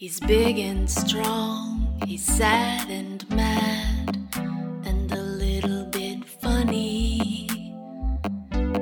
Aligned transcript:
He's 0.00 0.18
big 0.18 0.58
and 0.58 0.90
strong, 0.90 2.00
he's 2.06 2.24
sad 2.24 2.88
and 2.88 3.28
mad, 3.28 4.30
and 4.32 5.12
a 5.12 5.20
little 5.20 5.84
bit 5.84 6.24
funny. 6.24 7.46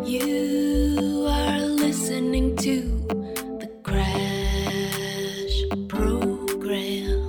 You 0.04 1.26
are 1.28 1.58
listening 1.58 2.54
to 2.58 3.04
the 3.58 3.68
Crash 3.82 5.64
Program. 5.88 7.26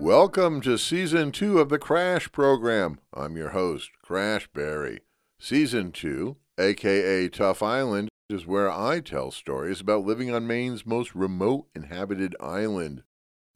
Welcome 0.00 0.60
to 0.62 0.78
season 0.78 1.30
two 1.30 1.60
of 1.60 1.68
the 1.68 1.78
Crash 1.78 2.32
program. 2.32 2.98
I'm 3.14 3.36
your 3.36 3.50
host, 3.50 3.90
Crash 4.02 4.48
Barry. 4.52 5.02
Season 5.38 5.92
two, 5.92 6.38
aka 6.58 7.28
Tough 7.28 7.62
Island, 7.62 8.09
is 8.32 8.46
where 8.46 8.70
I 8.70 9.00
tell 9.00 9.30
stories 9.30 9.80
about 9.80 10.04
living 10.04 10.30
on 10.32 10.46
Maine's 10.46 10.86
most 10.86 11.14
remote 11.14 11.66
inhabited 11.74 12.34
island. 12.40 13.02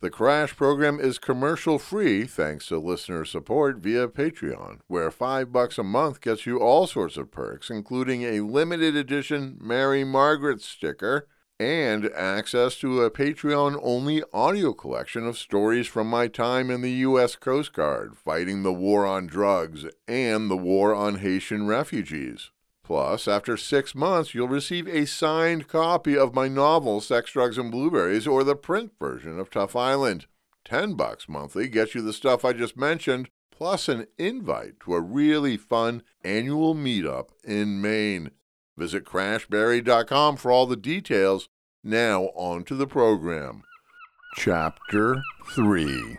The 0.01 0.10
Crash 0.10 0.55
program 0.55 1.01
is 1.01 1.19
commercial 1.19 1.78
free 1.78 2.27
thanks 2.27 2.66
to 2.66 2.79
listener 2.79 3.24
support 3.24 3.79
via 3.79 4.09
Patreon, 4.09 4.80
where 4.87 5.10
5 5.10 5.51
bucks 5.51 5.79
a 5.79 5.82
month 5.82 6.20
gets 6.20 6.45
you 6.45 6.59
all 6.59 6.87
sorts 6.87 7.16
of 7.16 7.30
perks 7.30 7.70
including 7.70 8.23
a 8.23 8.41
limited 8.41 8.96
edition 8.96 9.56
Mary 9.60 10.05
Margaret 10.05 10.60
sticker 10.60 11.27
and 11.60 12.10
access 12.10 12.77
to 12.77 13.02
a 13.02 13.10
Patreon 13.10 13.79
only 13.82 14.23
audio 14.32 14.73
collection 14.73 15.27
of 15.27 15.38
stories 15.38 15.87
from 15.87 16.09
my 16.09 16.27
time 16.27 16.70
in 16.70 16.80
the 16.80 16.91
US 16.91 17.37
Coast 17.37 17.73
Guard 17.73 18.16
fighting 18.16 18.62
the 18.62 18.73
war 18.73 19.06
on 19.06 19.27
drugs 19.27 19.87
and 20.09 20.51
the 20.51 20.56
war 20.56 20.95
on 20.95 21.20
Haitian 21.20 21.66
refugees. 21.66 22.51
Plus, 22.84 23.27
after 23.27 23.56
six 23.56 23.95
months, 23.95 24.34
you'll 24.34 24.47
receive 24.47 24.87
a 24.87 25.06
signed 25.06 25.69
copy 25.69 26.19
of 26.19 26.34
my 26.34 26.48
novel, 26.48 27.01
Sex, 27.01 27.32
Drugs, 27.32 27.57
and 27.57 27.71
Blueberries, 27.71 28.26
or 28.26 28.45
the 28.45 28.54
print 28.54 28.93
version 29.01 29.41
of 29.41 29.49
Tough 29.51 29.74
Island. 29.74 30.26
Ten 30.66 30.93
bucks 30.93 31.26
monthly 31.26 31.66
gets 31.68 31.95
you 31.95 32.02
the 32.02 32.13
stuff 32.13 32.45
I 32.45 32.52
just 32.52 32.76
mentioned, 32.76 33.30
plus 33.51 33.88
an 33.88 34.07
invite 34.18 34.80
to 34.80 34.95
a 34.95 35.01
really 35.01 35.57
fun 35.57 36.02
annual 36.23 36.74
meetup 36.74 37.29
in 37.43 37.80
Maine. 37.80 38.30
Visit 38.76 39.04
crashbarry.com 39.04 40.37
for 40.37 40.52
all 40.52 40.66
the 40.66 40.76
details. 40.76 41.48
Now, 41.82 42.24
on 42.35 42.65
to 42.65 42.74
the 42.74 42.87
program. 42.87 43.63
Chapter 44.37 45.23
3 45.54 46.19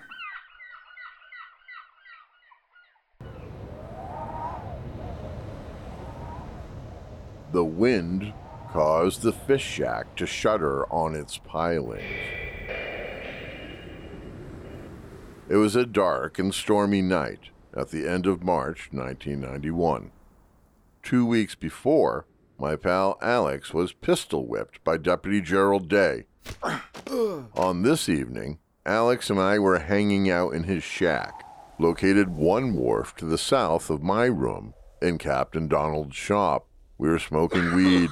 The 7.55 7.63
wind 7.63 8.33
caused 8.73 9.21
the 9.21 9.31
fish 9.31 9.63
shack 9.63 10.17
to 10.17 10.25
shudder 10.25 10.85
on 10.91 11.15
its 11.15 11.37
pilings. 11.37 12.03
It 15.47 15.55
was 15.55 15.73
a 15.73 15.85
dark 15.85 16.37
and 16.37 16.53
stormy 16.53 17.01
night 17.01 17.51
at 17.73 17.91
the 17.91 18.05
end 18.05 18.25
of 18.25 18.43
March 18.43 18.89
1991. 18.91 20.11
Two 21.01 21.25
weeks 21.25 21.55
before, 21.55 22.25
my 22.59 22.75
pal 22.75 23.17
Alex 23.21 23.73
was 23.73 23.93
pistol 23.93 24.45
whipped 24.45 24.83
by 24.83 24.97
Deputy 24.97 25.39
Gerald 25.39 25.87
Day. 25.87 26.25
On 27.55 27.83
this 27.83 28.09
evening, 28.09 28.59
Alex 28.85 29.29
and 29.29 29.39
I 29.39 29.59
were 29.59 29.79
hanging 29.79 30.29
out 30.29 30.49
in 30.49 30.63
his 30.63 30.83
shack, 30.83 31.41
located 31.79 32.35
one 32.35 32.73
wharf 32.73 33.15
to 33.15 33.23
the 33.23 33.37
south 33.37 33.89
of 33.89 34.03
my 34.03 34.25
room 34.25 34.73
in 35.01 35.17
Captain 35.17 35.69
Donald's 35.69 36.17
shop. 36.17 36.67
We 36.97 37.09
were 37.09 37.19
smoking 37.19 37.75
weed, 37.75 38.09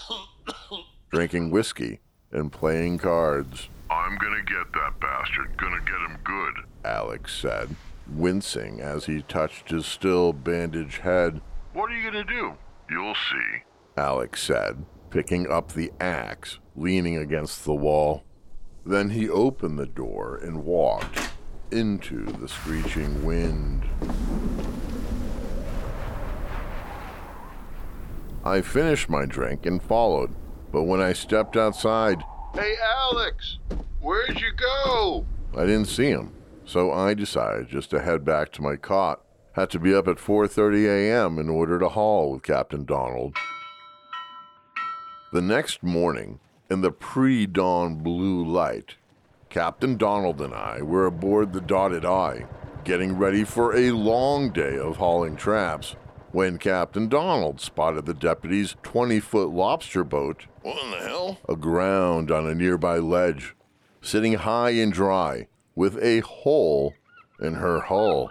drinking 1.10 1.50
whiskey, 1.50 2.00
and 2.30 2.52
playing 2.52 2.98
cards. 2.98 3.68
I'm 3.90 4.18
gonna 4.18 4.42
get 4.42 4.72
that 4.74 5.00
bastard. 5.00 5.56
Gonna 5.56 5.80
get 5.80 6.10
him 6.10 6.18
good. 6.22 6.54
Alex 6.84 7.34
said, 7.34 7.74
wincing 8.06 8.80
as 8.80 9.06
he 9.06 9.22
touched 9.22 9.70
his 9.70 9.86
still 9.86 10.32
bandaged 10.32 10.98
head. 10.98 11.40
What 11.72 11.90
are 11.90 11.94
you 11.94 12.10
gonna 12.10 12.24
do? 12.24 12.54
You'll 12.90 13.14
see. 13.14 13.62
Alex 13.96 14.42
said, 14.42 14.84
picking 15.10 15.50
up 15.50 15.72
the 15.72 15.90
axe, 16.00 16.58
leaning 16.76 17.16
against 17.16 17.64
the 17.64 17.74
wall. 17.74 18.24
Then 18.84 19.10
he 19.10 19.28
opened 19.28 19.78
the 19.78 19.86
door 19.86 20.36
and 20.36 20.64
walked 20.64 21.30
into 21.70 22.24
the 22.24 22.48
screeching 22.48 23.24
wind. 23.24 23.84
I 28.50 28.62
finished 28.62 29.08
my 29.08 29.26
drink 29.26 29.64
and 29.64 29.80
followed, 29.80 30.34
but 30.72 30.82
when 30.82 31.00
I 31.00 31.12
stepped 31.12 31.56
outside, 31.56 32.24
Hey 32.52 32.74
Alex, 32.82 33.58
where'd 34.00 34.40
you 34.40 34.50
go? 34.52 35.24
I 35.56 35.66
didn't 35.66 35.84
see 35.84 36.08
him, 36.08 36.32
so 36.64 36.90
I 36.90 37.14
decided 37.14 37.68
just 37.68 37.90
to 37.90 38.02
head 38.02 38.24
back 38.24 38.50
to 38.52 38.62
my 38.62 38.74
cot. 38.74 39.20
Had 39.52 39.70
to 39.70 39.78
be 39.78 39.94
up 39.94 40.08
at 40.08 40.16
4:30 40.16 40.84
a.m. 40.88 41.38
in 41.38 41.48
order 41.48 41.78
to 41.78 41.90
haul 41.90 42.32
with 42.32 42.42
Captain 42.42 42.84
Donald. 42.84 43.36
The 45.32 45.42
next 45.42 45.84
morning, 45.84 46.40
in 46.68 46.80
the 46.80 46.90
pre-dawn 46.90 48.02
blue 48.02 48.44
light, 48.44 48.96
Captain 49.48 49.96
Donald 49.96 50.40
and 50.40 50.52
I 50.52 50.82
were 50.82 51.06
aboard 51.06 51.52
the 51.52 51.60
Dotted 51.60 52.04
Eye, 52.04 52.46
getting 52.82 53.16
ready 53.16 53.44
for 53.44 53.76
a 53.76 53.92
long 53.92 54.50
day 54.50 54.76
of 54.76 54.96
hauling 54.96 55.36
traps 55.36 55.94
when 56.32 56.58
Captain 56.58 57.08
Donald 57.08 57.60
spotted 57.60 58.06
the 58.06 58.14
deputy's 58.14 58.76
20 58.82 59.20
foot 59.20 59.50
lobster 59.50 60.04
boat. 60.04 60.46
What 60.62 60.82
in 60.82 60.90
the 60.90 60.98
hell? 60.98 61.38
Aground 61.48 62.30
on 62.30 62.46
a 62.46 62.54
nearby 62.54 62.98
ledge, 62.98 63.54
sitting 64.00 64.34
high 64.34 64.70
and 64.70 64.92
dry, 64.92 65.48
with 65.74 65.96
a 66.02 66.20
hole 66.20 66.94
in 67.40 67.54
her 67.54 67.80
hull. 67.80 68.30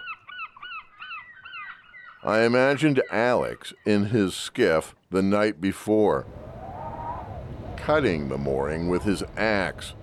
I 2.22 2.40
imagined 2.40 3.02
Alex 3.10 3.72
in 3.86 4.06
his 4.06 4.34
skiff 4.34 4.94
the 5.10 5.22
night 5.22 5.60
before, 5.60 6.26
cutting 7.76 8.28
the 8.28 8.38
mooring 8.38 8.88
with 8.88 9.02
his 9.04 9.22
axe. 9.36 9.94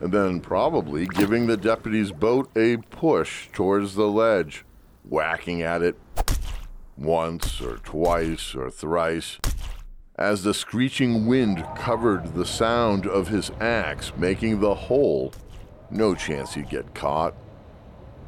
And 0.00 0.12
then 0.12 0.40
probably 0.40 1.06
giving 1.06 1.46
the 1.46 1.56
deputy's 1.56 2.12
boat 2.12 2.50
a 2.56 2.76
push 2.76 3.48
towards 3.52 3.94
the 3.94 4.08
ledge, 4.08 4.64
whacking 5.04 5.62
at 5.62 5.82
it 5.82 5.96
once 6.96 7.60
or 7.60 7.76
twice 7.78 8.54
or 8.54 8.70
thrice. 8.70 9.38
As 10.16 10.42
the 10.42 10.54
screeching 10.54 11.26
wind 11.26 11.64
covered 11.76 12.34
the 12.34 12.44
sound 12.44 13.06
of 13.06 13.28
his 13.28 13.50
axe 13.60 14.12
making 14.16 14.60
the 14.60 14.74
hole, 14.74 15.32
no 15.90 16.14
chance 16.14 16.54
he'd 16.54 16.68
get 16.68 16.94
caught. 16.94 17.34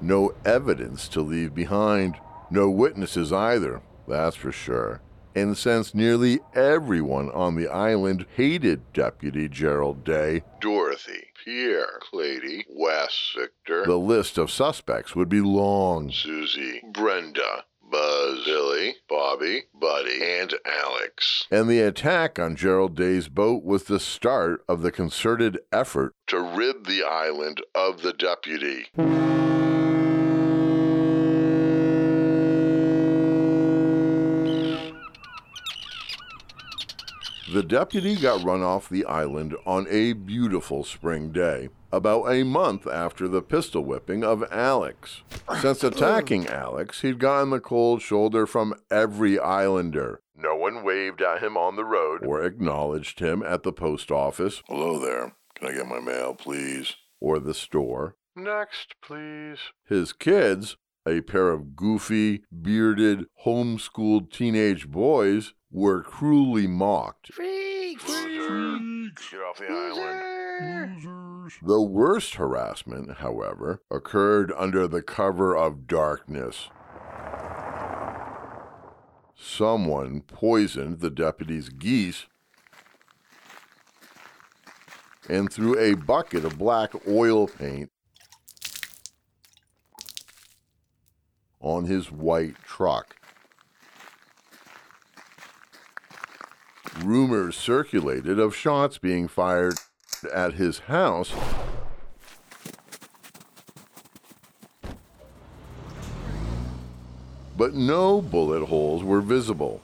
No 0.01 0.33
evidence 0.45 1.09
to 1.09 1.21
leave 1.21 1.55
behind. 1.55 2.17
No 2.51 2.71
witnesses 2.71 3.33
either, 3.33 3.83
that's 4.09 4.37
for 4.37 4.53
sure. 4.53 5.01
And 5.35 5.57
since 5.57 5.95
nearly 5.95 6.41
everyone 6.55 7.31
on 7.31 7.55
the 7.55 7.69
island 7.69 8.27
hated 8.37 8.93
Deputy 8.93 9.49
Gerald 9.49 10.05
Day, 10.05 10.43
Dorothy, 10.61 11.30
Pierre, 11.45 11.99
Clady, 12.01 12.67
Wes, 12.69 13.33
Victor, 13.37 13.85
the 13.87 13.97
list 13.97 14.39
of 14.39 14.51
suspects 14.51 15.15
would 15.17 15.29
be 15.29 15.41
long. 15.41 16.11
Susie, 16.11 16.83
Brenda, 16.93 17.65
Buzz, 17.91 18.45
Billy, 18.45 18.97
Bobby, 19.09 19.65
Buddy, 19.75 20.23
and 20.23 20.55
Alex. 20.65 21.47
And 21.51 21.69
the 21.69 21.81
attack 21.81 22.39
on 22.39 22.57
Gerald 22.57 22.95
Day's 22.95 23.29
boat 23.29 23.65
was 23.65 23.85
the 23.85 24.01
start 24.01 24.65
of 24.69 24.83
the 24.83 24.93
concerted 24.93 25.59
effort 25.73 26.15
to 26.29 26.41
rid 26.41 26.85
the 26.87 27.03
island 27.03 27.63
of 27.75 28.03
the 28.03 28.13
deputy. 28.13 28.87
The 37.53 37.65
deputy 37.65 38.15
got 38.15 38.45
run 38.45 38.63
off 38.63 38.89
the 38.89 39.05
island 39.07 39.57
on 39.67 39.89
a 39.91 40.13
beautiful 40.13 40.85
spring 40.85 41.33
day, 41.33 41.71
about 41.91 42.31
a 42.31 42.45
month 42.45 42.87
after 42.87 43.27
the 43.27 43.43
pistol 43.43 43.85
whipping 43.85 44.23
of 44.23 44.45
Alex. 44.53 45.23
Since 45.61 45.83
attacking 45.83 46.47
Alex, 46.47 47.01
he'd 47.01 47.19
gotten 47.19 47.51
the 47.51 47.59
cold 47.59 48.03
shoulder 48.03 48.47
from 48.47 48.75
every 48.89 49.37
islander. 49.41 50.21
No 50.37 50.55
one 50.55 50.85
waved 50.85 51.23
at 51.23 51.43
him 51.43 51.57
on 51.57 51.75
the 51.75 51.85
road 51.85 52.25
or 52.25 52.41
acknowledged 52.45 53.19
him 53.19 53.43
at 53.43 53.65
the 53.65 53.73
post 53.73 54.13
office. 54.13 54.63
Hello 54.69 55.01
there. 55.01 55.35
Can 55.57 55.71
I 55.71 55.73
get 55.73 55.89
my 55.89 55.99
mail, 55.99 56.35
please? 56.35 56.95
Or 57.19 57.41
the 57.41 57.55
store. 57.55 58.15
Next, 58.37 58.95
please. 59.03 59.59
His 59.85 60.13
kids, 60.13 60.77
a 61.05 61.21
pair 61.23 61.51
of 61.51 61.75
goofy, 61.75 62.45
bearded, 62.63 63.25
homeschooled 63.45 64.31
teenage 64.31 64.89
boys, 64.89 65.53
were 65.71 66.03
cruelly 66.03 66.67
mocked. 66.67 67.33
Freaks! 67.33 68.05
Get 68.05 69.41
off 69.41 69.59
the 69.59 69.67
island. 69.69 71.51
The 71.63 71.81
worst 71.81 72.35
harassment, 72.35 73.19
however, 73.19 73.83
occurred 73.91 74.53
under 74.57 74.87
the 74.89 75.03
cover 75.03 75.57
of 75.57 75.87
darkness. 75.87 76.69
Someone 79.37 80.23
poisoned 80.23 81.01
the 81.01 81.11
deputy's 81.11 81.69
geese 81.71 82.27
and 85.29 85.53
threw 85.53 85.79
a 85.79 85.95
bucket 85.95 86.45
of 86.45 86.59
black 86.59 86.93
oil 87.07 87.47
paint 87.47 87.91
on 91.61 91.85
his 91.85 92.11
white 92.11 92.57
truck. 92.65 93.20
Rumors 96.99 97.57
circulated 97.57 98.39
of 98.39 98.55
shots 98.55 98.99
being 98.99 99.29
fired 99.29 99.75
at 100.35 100.55
his 100.55 100.81
house. 100.81 101.33
But 107.57 107.75
no 107.75 108.21
bullet 108.21 108.67
holes 108.67 109.05
were 109.05 109.21
visible. 109.21 109.83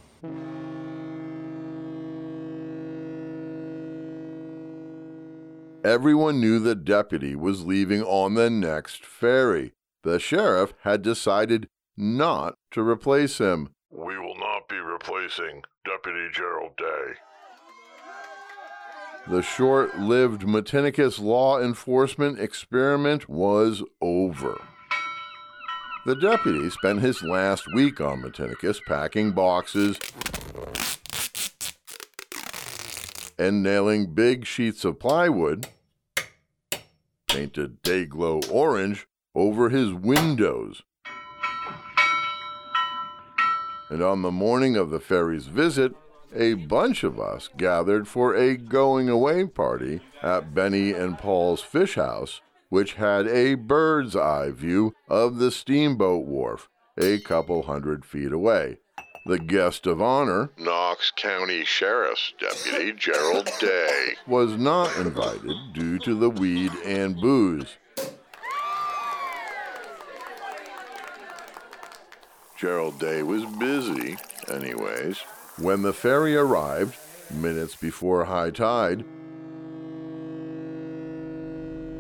Everyone 5.85 6.41
knew 6.41 6.59
the 6.59 6.75
deputy 6.75 7.37
was 7.37 7.65
leaving 7.65 8.03
on 8.03 8.35
the 8.35 8.51
next 8.51 9.07
ferry. 9.07 9.73
The 10.03 10.19
sheriff 10.19 10.75
had 10.83 11.03
decided 11.03 11.69
not 11.97 12.57
to 12.73 12.83
replace 12.83 13.39
him. 13.39 13.71
We 13.91 14.19
will 14.19 14.35
not 14.37 14.46
replacing 14.97 15.63
Deputy 15.85 16.29
Gerald 16.33 16.75
Day. 16.79 17.15
The 19.29 19.43
short 19.43 19.99
lived 19.99 20.43
Matinicus 20.43 21.21
law 21.21 21.61
enforcement 21.61 22.41
experiment 22.41 23.29
was 23.29 23.83
over. 24.01 24.59
The 26.07 26.17
deputy 26.17 26.71
spent 26.71 27.01
his 27.01 27.23
last 27.23 27.67
week 27.75 28.01
on 28.01 28.23
Matinicus 28.23 28.81
packing 28.87 29.33
boxes 29.33 29.99
and 33.39 33.63
nailing 33.63 34.15
big 34.15 34.47
sheets 34.47 34.83
of 34.87 34.99
plywood, 34.99 35.67
painted 37.29 37.83
day 37.83 38.07
glow 38.07 38.41
orange, 38.51 39.07
over 39.35 39.69
his 39.69 39.93
windows. 39.93 40.83
And 43.89 44.03
on 44.03 44.23
the 44.23 44.33
morning 44.33 44.77
of 44.77 44.91
the 44.91 45.01
ferry's 45.01 45.47
visit, 45.47 45.95
a 46.35 46.55
bunch 46.55 47.05
of 47.05 47.21
us 47.21 47.49
gathered 47.57 48.09
for 48.09 48.35
a 48.35 48.57
going 48.57 49.09
away 49.09 49.47
party 49.47 50.01
at 50.23 50.55
Benny 50.55 50.93
and 50.93 51.17
Paul's 51.17 51.63
Fish 51.63 51.95
House, 51.95 52.41
which 52.69 52.95
had 52.95 53.29
a 53.29 53.55
bird's 53.55 54.17
eye 54.17 54.51
view 54.51 54.93
of 55.09 55.39
the 55.39 55.51
steamboat 55.51 56.27
wharf 56.27 56.69
a 56.99 57.21
couple 57.21 57.63
hundred 57.63 58.05
feet 58.05 58.33
away. 58.33 58.79
The 59.27 59.39
guest 59.39 59.87
of 59.87 60.01
honor, 60.01 60.51
Knox 60.57 61.11
County 61.11 61.65
Sheriff's 61.65 62.33
Deputy 62.39 62.93
Gerald 62.93 63.51
Day. 63.61 64.15
was 64.27 64.57
not 64.57 64.97
invited 64.99 65.57
due 65.75 65.99
to 66.01 66.15
the 66.15 66.31
weed 66.31 66.73
and 66.85 67.21
booze. 67.21 67.77
Gerald 72.57 72.99
Day 72.99 73.23
was 73.23 73.45
busy, 73.45 74.17
anyways. 74.49 75.19
When 75.59 75.83
the 75.83 75.93
ferry 75.93 76.35
arrived, 76.37 76.97
minutes 77.31 77.77
before 77.77 78.25
high 78.25 78.51
tide, 78.51 79.05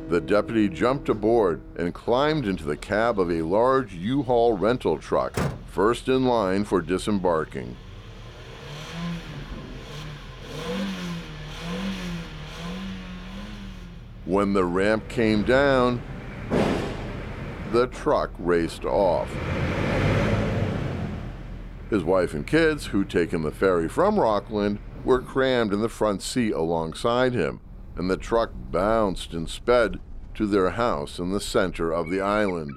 the 0.08 0.20
deputy 0.20 0.70
jumped 0.70 1.10
aboard 1.10 1.60
and 1.76 1.92
climbed 1.92 2.46
into 2.46 2.64
the 2.64 2.76
cab 2.76 3.20
of 3.20 3.30
a 3.30 3.42
large 3.42 3.92
U 3.92 4.22
Haul 4.22 4.56
rental 4.56 4.98
truck, 4.98 5.38
first 5.66 6.08
in 6.08 6.24
line 6.24 6.64
for 6.64 6.80
disembarking. 6.80 7.76
When 14.24 14.54
the 14.54 14.64
ramp 14.64 15.08
came 15.10 15.42
down, 15.42 16.00
the 17.72 17.88
truck 17.88 18.30
raced 18.38 18.86
off. 18.86 19.30
His 21.90 22.02
wife 22.02 22.34
and 22.34 22.46
kids, 22.46 22.86
who'd 22.86 23.08
taken 23.08 23.42
the 23.42 23.52
ferry 23.52 23.88
from 23.88 24.18
Rockland, 24.18 24.80
were 25.04 25.20
crammed 25.20 25.72
in 25.72 25.82
the 25.82 25.88
front 25.88 26.20
seat 26.20 26.52
alongside 26.52 27.32
him, 27.32 27.60
and 27.96 28.10
the 28.10 28.16
truck 28.16 28.50
bounced 28.70 29.32
and 29.32 29.48
sped 29.48 30.00
to 30.34 30.46
their 30.46 30.70
house 30.70 31.18
in 31.18 31.30
the 31.30 31.40
center 31.40 31.92
of 31.92 32.10
the 32.10 32.20
island. 32.20 32.72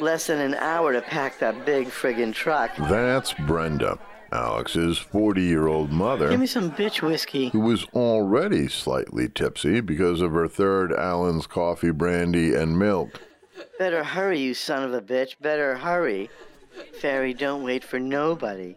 Less 0.00 0.28
than 0.28 0.40
an 0.40 0.54
hour 0.54 0.92
to 0.92 1.02
pack 1.02 1.38
that 1.40 1.66
big 1.66 1.88
friggin' 1.88 2.32
truck. 2.32 2.70
That's 2.76 3.32
Brenda, 3.32 3.98
Alex's 4.34 4.98
40 4.98 5.42
year 5.42 5.68
old 5.68 5.92
mother. 5.92 6.28
Give 6.30 6.40
me 6.40 6.46
some 6.46 6.72
bitch 6.72 7.00
whiskey. 7.02 7.48
who 7.50 7.60
was 7.60 7.84
already 7.94 8.68
slightly 8.68 9.28
tipsy 9.28 9.80
because 9.80 10.20
of 10.20 10.32
her 10.32 10.48
third 10.48 10.92
Allen's 10.92 11.46
coffee, 11.46 11.92
brandy, 11.92 12.54
and 12.54 12.78
milk. 12.78 13.20
Better 13.78 14.02
hurry, 14.02 14.40
you 14.40 14.52
son 14.54 14.82
of 14.82 14.92
a 14.92 15.00
bitch. 15.00 15.36
Better 15.40 15.76
hurry. 15.76 16.28
Ferry 17.00 17.32
don't 17.32 17.62
wait 17.62 17.84
for 17.84 18.00
nobody. 18.00 18.74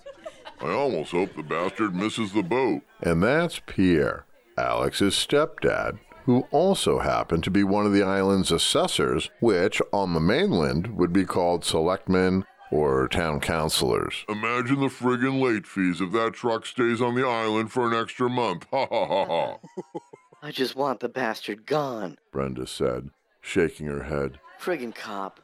I 0.61 0.71
almost 0.71 1.11
hope 1.11 1.35
the 1.35 1.43
bastard 1.43 1.95
misses 1.95 2.33
the 2.33 2.43
boat. 2.43 2.81
And 3.01 3.21
that's 3.23 3.59
Pierre, 3.65 4.25
Alex's 4.57 5.15
stepdad, 5.15 5.99
who 6.25 6.47
also 6.51 6.99
happened 6.99 7.43
to 7.45 7.51
be 7.51 7.63
one 7.63 7.85
of 7.85 7.93
the 7.93 8.03
island's 8.03 8.51
assessors, 8.51 9.29
which 9.39 9.81
on 9.91 10.13
the 10.13 10.19
mainland 10.19 10.97
would 10.97 11.13
be 11.13 11.25
called 11.25 11.63
selectmen 11.65 12.45
or 12.71 13.07
town 13.07 13.39
councilors. 13.39 14.25
Imagine 14.29 14.79
the 14.81 14.87
friggin' 14.87 15.41
late 15.41 15.65
fees 15.65 16.01
if 16.01 16.11
that 16.11 16.33
truck 16.33 16.65
stays 16.65 17.01
on 17.01 17.15
the 17.15 17.25
island 17.27 17.71
for 17.71 17.87
an 17.87 17.93
extra 17.93 18.29
month. 18.29 18.65
Ha 18.71 18.85
ha 18.87 19.05
ha 19.05 19.25
ha. 19.25 19.57
I 20.41 20.51
just 20.51 20.75
want 20.75 20.99
the 20.99 21.09
bastard 21.09 21.65
gone. 21.65 22.17
Brenda 22.31 22.67
said, 22.67 23.09
shaking 23.41 23.87
her 23.87 24.03
head. 24.03 24.39
Friggin' 24.59 24.93
cop. 24.93 25.39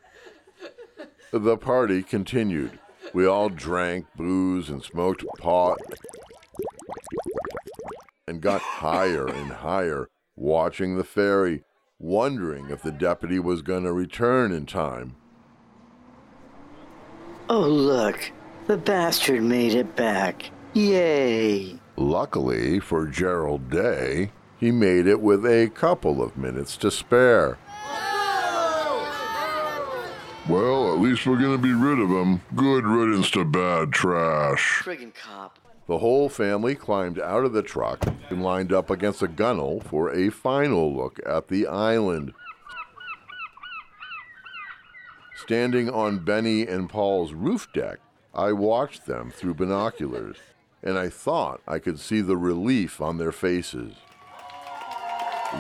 The 1.31 1.57
party 1.57 2.03
continued. 2.03 2.79
We 3.13 3.25
all 3.25 3.49
drank 3.49 4.05
booze 4.15 4.69
and 4.69 4.83
smoked 4.83 5.25
pot 5.39 5.79
and 8.27 8.41
got 8.41 8.61
higher 8.83 9.27
and 9.27 9.51
higher, 9.51 10.09
watching 10.35 10.97
the 10.97 11.03
ferry, 11.03 11.63
wondering 11.99 12.69
if 12.69 12.81
the 12.81 12.91
deputy 12.91 13.39
was 13.39 13.61
going 13.61 13.83
to 13.83 13.93
return 13.93 14.51
in 14.51 14.65
time. 14.65 15.15
Oh, 17.49 17.61
look. 17.61 18.31
The 18.67 18.77
bastard 18.77 19.43
made 19.43 19.73
it 19.73 19.95
back. 19.95 20.49
Yay. 20.73 21.77
Luckily 21.97 22.79
for 22.79 23.05
Gerald 23.05 23.69
Day, 23.69 24.31
he 24.57 24.71
made 24.71 25.05
it 25.05 25.21
with 25.21 25.45
a 25.45 25.69
couple 25.75 26.23
of 26.23 26.37
minutes 26.37 26.77
to 26.77 26.89
spare. 26.89 27.57
Well, 30.47 30.93
at 30.93 30.99
least 30.99 31.25
we're 31.25 31.39
gonna 31.39 31.57
be 31.57 31.73
rid 31.73 31.99
of 31.99 32.09
him. 32.09 32.41
Good 32.55 32.85
riddance 32.85 33.31
to 33.31 33.45
bad 33.45 33.93
trash. 33.93 34.81
Friggin' 34.83 35.13
cop. 35.13 35.57
The 35.87 35.99
whole 35.99 36.29
family 36.29 36.75
climbed 36.75 37.19
out 37.19 37.45
of 37.45 37.53
the 37.53 37.61
truck 37.61 38.05
and 38.29 38.43
lined 38.43 38.73
up 38.73 38.89
against 38.89 39.21
a 39.21 39.27
gunnel 39.27 39.81
for 39.81 40.11
a 40.11 40.29
final 40.29 40.95
look 40.95 41.19
at 41.25 41.49
the 41.49 41.67
island. 41.67 42.33
Standing 45.35 45.89
on 45.89 46.19
Benny 46.19 46.67
and 46.67 46.89
Paul's 46.89 47.33
roof 47.33 47.67
deck, 47.73 47.99
I 48.33 48.51
watched 48.51 49.05
them 49.05 49.31
through 49.31 49.55
binoculars, 49.55 50.37
and 50.83 50.97
I 50.97 51.09
thought 51.09 51.61
I 51.67 51.79
could 51.79 51.99
see 51.99 52.21
the 52.21 52.37
relief 52.37 53.01
on 53.01 53.17
their 53.17 53.31
faces. 53.31 53.95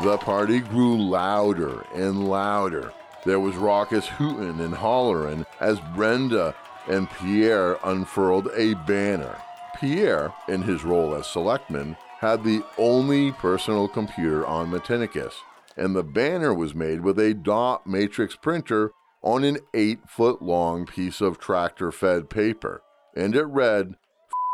The 0.03 0.17
party 0.17 0.59
grew 0.59 0.97
louder 0.97 1.85
and 1.93 2.27
louder. 2.27 2.93
There 3.25 3.39
was 3.39 3.55
raucous 3.55 4.07
hooting 4.07 4.59
and 4.59 4.73
hollering 4.73 5.45
as 5.59 5.79
Brenda 5.95 6.55
and 6.87 7.09
Pierre 7.09 7.77
unfurled 7.83 8.49
a 8.55 8.73
banner. 8.73 9.37
Pierre, 9.79 10.33
in 10.47 10.61
his 10.61 10.83
role 10.83 11.15
as 11.15 11.27
selectman, 11.27 11.97
had 12.19 12.43
the 12.43 12.63
only 12.77 13.31
personal 13.33 13.87
computer 13.87 14.45
on 14.45 14.71
Matinicus, 14.71 15.33
and 15.75 15.95
the 15.95 16.03
banner 16.03 16.53
was 16.53 16.75
made 16.75 17.01
with 17.01 17.19
a 17.19 17.33
dot 17.33 17.85
matrix 17.87 18.35
printer 18.35 18.91
on 19.23 19.43
an 19.43 19.57
eight 19.73 19.99
foot 20.07 20.41
long 20.41 20.85
piece 20.85 21.21
of 21.21 21.39
tractor 21.39 21.91
fed 21.91 22.29
paper. 22.29 22.83
And 23.15 23.35
it 23.35 23.45
read, 23.45 23.95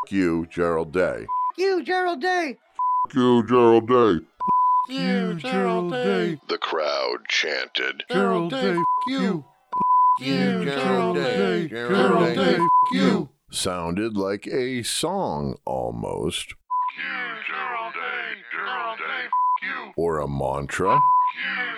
F 0.06 0.12
you, 0.12 0.46
Gerald 0.50 0.94
Day. 0.94 1.26
You, 1.58 1.84
Gerald 1.84 2.22
Day. 2.22 2.58
F 3.10 3.16
you, 3.16 3.46
Gerald 3.48 3.88
Day. 3.88 4.20
You, 4.88 5.34
Gerald 5.36 5.92
Day. 5.92 6.40
The 6.48 6.58
crowd 6.58 7.28
chanted. 7.28 8.04
Gerald 8.12 8.52
Day, 8.52 8.72
F 8.78 8.84
you. 9.08 9.46
You, 10.20 10.66
Gerald 10.66 11.16
Day, 11.16 11.68
Gerald 11.68 12.36
Day, 12.36 12.56
F 12.56 12.68
you. 12.92 13.30
Sounded 13.52 14.18
like 14.18 14.46
a 14.48 14.84
song 14.84 15.56
almost, 15.66 16.54
You, 16.98 17.36
Gerald 17.48 17.94
Day, 17.94 18.42
Gerald 18.52 18.98
Day, 18.98 19.26
F 19.26 19.32
you. 19.64 19.94
or 19.96 20.20
a 20.20 20.28
mantra. 20.28 20.96
You, 20.96 21.69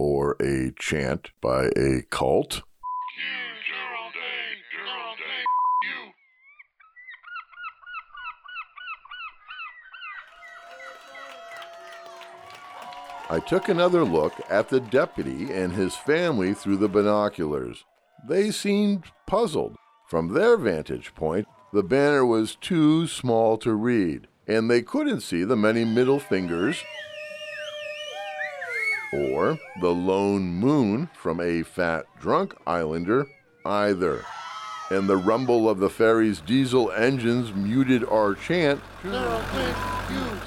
or 0.00 0.34
a 0.40 0.72
chant 0.78 1.30
by 1.42 1.66
a 1.76 2.00
cult? 2.08 2.62
I 13.28 13.40
took 13.40 13.68
another 13.68 14.02
look 14.02 14.32
at 14.48 14.70
the 14.70 14.80
deputy 14.80 15.52
and 15.52 15.74
his 15.74 15.94
family 15.94 16.54
through 16.54 16.78
the 16.78 16.88
binoculars. 16.88 17.84
They 18.26 18.50
seemed 18.50 19.04
puzzled. 19.26 19.76
From 20.08 20.32
their 20.32 20.56
vantage 20.56 21.14
point, 21.14 21.46
the 21.74 21.82
banner 21.82 22.24
was 22.24 22.56
too 22.56 23.06
small 23.06 23.58
to 23.58 23.74
read, 23.74 24.28
and 24.48 24.70
they 24.70 24.80
couldn't 24.80 25.20
see 25.20 25.44
the 25.44 25.56
many 25.56 25.84
middle 25.84 26.18
fingers 26.18 26.82
or 29.12 29.58
the 29.80 29.90
lone 29.94 30.54
moon 30.54 31.08
from 31.14 31.40
a 31.40 31.62
fat 31.62 32.06
drunk 32.20 32.54
islander 32.66 33.26
either. 33.64 34.24
And 34.90 35.08
the 35.08 35.16
rumble 35.16 35.68
of 35.68 35.78
the 35.78 35.90
ferry's 35.90 36.40
diesel 36.40 36.90
engines 36.90 37.54
muted 37.54 38.04
our 38.04 38.34
chant, 38.34 38.80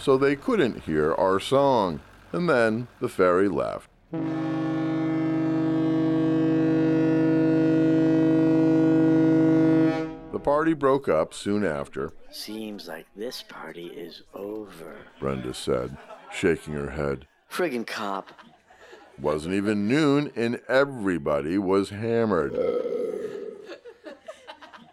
so 0.01 0.17
they 0.17 0.35
couldn't 0.35 0.83
hear 0.83 1.13
our 1.13 1.39
song. 1.39 2.01
And 2.33 2.49
then 2.49 2.87
the 2.99 3.07
ferry 3.07 3.47
left. 3.47 3.89
The 10.33 10.39
party 10.39 10.73
broke 10.73 11.07
up 11.07 11.33
soon 11.33 11.63
after, 11.63 12.11
Seems 12.31 12.87
like 12.87 13.05
this 13.15 13.43
party 13.43 13.85
is 13.87 14.23
over. 14.33 14.97
Brenda 15.19 15.53
said, 15.53 15.95
shaking 16.31 16.73
her 16.73 16.89
head. 16.89 17.27
Friggin' 17.49 17.85
cop. 17.85 18.31
Wasn't 19.23 19.53
even 19.53 19.87
noon, 19.87 20.31
and 20.35 20.59
everybody 20.67 21.57
was 21.57 21.91
hammered. 21.91 22.53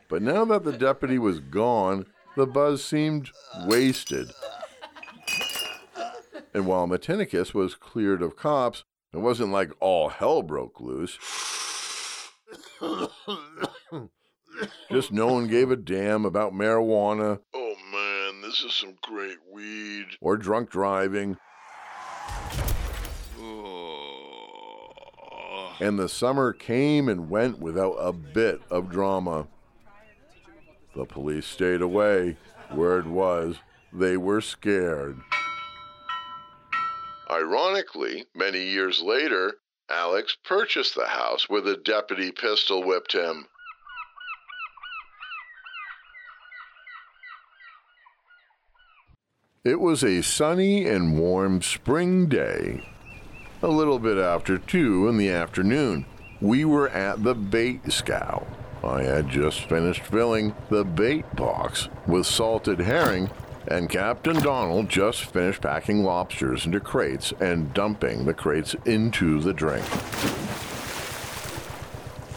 But 0.08 0.22
now 0.22 0.44
that 0.44 0.62
the 0.62 0.72
deputy 0.72 1.18
was 1.18 1.40
gone, 1.40 2.06
the 2.36 2.46
buzz 2.46 2.84
seemed 2.84 3.30
wasted. 3.66 4.30
And 6.54 6.66
while 6.66 6.86
Matinicus 6.86 7.52
was 7.54 7.74
cleared 7.74 8.22
of 8.22 8.36
cops, 8.36 8.84
it 9.12 9.18
wasn't 9.18 9.50
like 9.50 9.72
all 9.80 10.08
hell 10.10 10.42
broke 10.42 10.80
loose. 10.80 11.18
Just 14.92 15.10
no 15.10 15.26
one 15.26 15.48
gave 15.48 15.70
a 15.72 15.76
damn 15.76 16.24
about 16.24 16.52
marijuana 16.52 17.40
Oh 17.54 17.74
man, 17.92 18.42
this 18.42 18.60
is 18.62 18.74
some 18.74 18.96
great 19.02 19.38
weed. 19.52 20.06
or 20.20 20.36
drunk 20.36 20.70
driving, 20.70 21.36
and 25.80 25.98
the 25.98 26.08
summer 26.08 26.52
came 26.52 27.08
and 27.08 27.30
went 27.30 27.58
without 27.58 27.94
a 27.94 28.12
bit 28.12 28.60
of 28.70 28.90
drama. 28.90 29.46
The 30.94 31.06
police 31.06 31.46
stayed 31.46 31.80
away. 31.80 32.36
Word 32.74 33.06
was, 33.06 33.56
they 33.92 34.16
were 34.16 34.40
scared. 34.40 35.18
Ironically, 37.30 38.26
many 38.34 38.62
years 38.62 39.00
later, 39.00 39.54
Alex 39.88 40.36
purchased 40.44 40.94
the 40.94 41.06
house 41.06 41.48
where 41.48 41.60
the 41.60 41.76
deputy 41.76 42.30
pistol 42.30 42.84
whipped 42.84 43.12
him. 43.12 43.46
It 49.64 49.78
was 49.78 50.02
a 50.02 50.22
sunny 50.22 50.86
and 50.86 51.18
warm 51.18 51.62
spring 51.62 52.26
day. 52.26 52.82
A 53.62 53.68
little 53.68 53.98
bit 53.98 54.16
after 54.16 54.56
two 54.56 55.06
in 55.06 55.18
the 55.18 55.28
afternoon, 55.28 56.06
we 56.40 56.64
were 56.64 56.88
at 56.88 57.22
the 57.22 57.34
bait 57.34 57.92
scow. 57.92 58.46
I 58.82 59.02
had 59.02 59.28
just 59.28 59.68
finished 59.68 60.02
filling 60.02 60.54
the 60.70 60.82
bait 60.82 61.36
box 61.36 61.90
with 62.06 62.24
salted 62.24 62.78
herring, 62.78 63.28
and 63.68 63.90
Captain 63.90 64.40
Donald 64.40 64.88
just 64.88 65.26
finished 65.26 65.60
packing 65.60 66.02
lobsters 66.02 66.64
into 66.64 66.80
crates 66.80 67.34
and 67.38 67.74
dumping 67.74 68.24
the 68.24 68.32
crates 68.32 68.74
into 68.86 69.40
the 69.40 69.52
drink. 69.52 69.84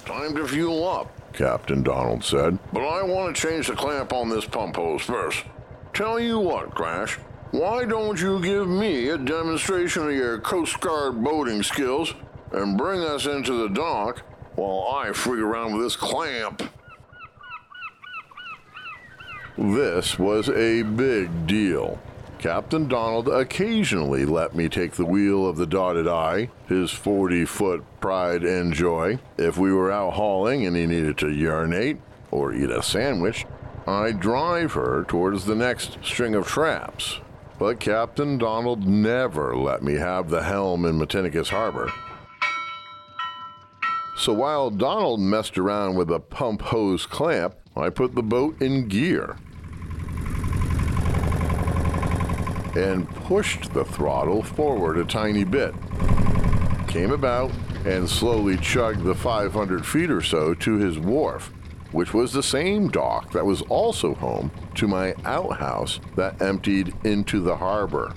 Time 0.04 0.36
to 0.36 0.46
fuel 0.46 0.86
up, 0.86 1.10
Captain 1.32 1.84
Donald 1.84 2.26
said. 2.26 2.60
But 2.74 2.86
I 2.86 3.02
want 3.04 3.34
to 3.34 3.42
change 3.42 3.68
the 3.68 3.76
clamp 3.76 4.12
on 4.12 4.28
this 4.28 4.44
pump 4.44 4.76
hose 4.76 5.04
first. 5.04 5.46
Tell 5.94 6.20
you 6.20 6.38
what, 6.38 6.76
Crash. 6.76 7.18
Why 7.54 7.86
don't 7.86 8.20
you 8.20 8.42
give 8.42 8.68
me 8.68 9.10
a 9.10 9.18
demonstration 9.18 10.08
of 10.08 10.16
your 10.16 10.40
Coast 10.40 10.80
Guard 10.80 11.24
boating 11.24 11.62
skills 11.62 12.16
and 12.52 12.76
bring 12.76 13.02
us 13.02 13.28
into 13.28 13.54
the 13.54 13.70
dock 13.70 14.24
while 14.56 14.92
I 14.92 15.14
freak 15.14 15.44
around 15.44 15.74
with 15.74 15.84
this 15.84 15.96
clamp? 15.96 16.64
This 19.56 20.18
was 20.18 20.50
a 20.50 20.82
big 20.82 21.46
deal. 21.46 22.00
Captain 22.40 22.88
Donald 22.88 23.28
occasionally 23.28 24.26
let 24.26 24.56
me 24.56 24.68
take 24.68 24.94
the 24.94 25.06
wheel 25.06 25.46
of 25.46 25.58
the 25.58 25.68
dotted 25.68 26.08
eye, 26.08 26.50
his 26.66 26.90
40 26.90 27.46
foot 27.46 27.84
pride 28.00 28.44
and 28.44 28.74
joy. 28.74 29.20
If 29.38 29.60
we 29.60 29.72
were 29.72 29.92
out 29.92 30.14
hauling 30.14 30.66
and 30.66 30.76
he 30.76 30.88
needed 30.88 31.20
to 31.20 31.30
urinate 31.30 32.00
or 32.32 32.52
eat 32.52 32.72
a 32.72 32.82
sandwich, 32.82 33.46
I'd 33.86 34.20
drive 34.20 34.72
her 34.72 35.06
towards 35.08 35.46
the 35.46 35.56
next 35.56 36.00
string 36.04 36.34
of 36.34 36.48
traps. 36.48 37.20
But 37.64 37.80
Captain 37.80 38.38
Donald 38.38 38.86
never 38.86 39.56
let 39.56 39.84
me 39.84 39.94
have 39.94 40.30
the 40.30 40.44
helm 40.44 40.84
in 40.84 41.00
Matinicus 41.00 41.48
Harbor. 41.48 41.90
So 44.18 44.34
while 44.34 44.70
Donald 44.70 45.22
messed 45.22 45.58
around 45.58 45.96
with 45.96 46.12
a 46.12 46.20
pump 46.20 46.62
hose 46.62 47.06
clamp, 47.06 47.56
I 47.78 47.90
put 47.90 48.16
the 48.16 48.22
boat 48.22 48.62
in 48.62 48.90
gear 48.90 49.38
and 52.76 53.10
pushed 53.16 53.72
the 53.74 53.86
throttle 53.86 54.44
forward 54.44 54.98
a 54.98 55.06
tiny 55.06 55.46
bit. 55.46 55.74
Came 56.90 57.12
about 57.12 57.50
and 57.86 58.10
slowly 58.10 58.58
chugged 58.58 59.06
the 59.06 59.16
500 59.16 59.86
feet 59.86 60.12
or 60.12 60.22
so 60.22 60.54
to 60.54 60.80
his 60.80 61.00
wharf, 61.00 61.50
which 61.94 62.14
was 62.14 62.34
the 62.34 62.44
same 62.44 62.90
dock 62.90 63.32
that 63.32 63.46
was 63.46 63.62
also 63.64 64.14
home 64.16 64.52
to 64.76 64.88
my 64.88 65.14
outhouse 65.24 66.00
that 66.16 66.42
emptied 66.42 66.94
into 67.06 67.40
the 67.40 67.56
harbor. 67.56 68.14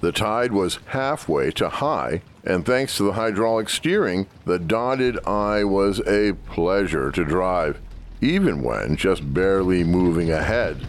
The 0.00 0.12
tide 0.12 0.52
was 0.52 0.80
halfway 0.88 1.50
to 1.52 1.70
high, 1.70 2.20
and 2.44 2.66
thanks 2.66 2.98
to 2.98 3.04
the 3.04 3.14
hydraulic 3.14 3.70
steering, 3.70 4.26
the 4.44 4.58
dotted 4.58 5.18
eye 5.26 5.64
was 5.64 6.00
a 6.06 6.34
pleasure 6.46 7.10
to 7.12 7.24
drive, 7.24 7.80
even 8.20 8.62
when 8.62 8.96
just 8.96 9.32
barely 9.32 9.82
moving 9.82 10.30
ahead. 10.30 10.86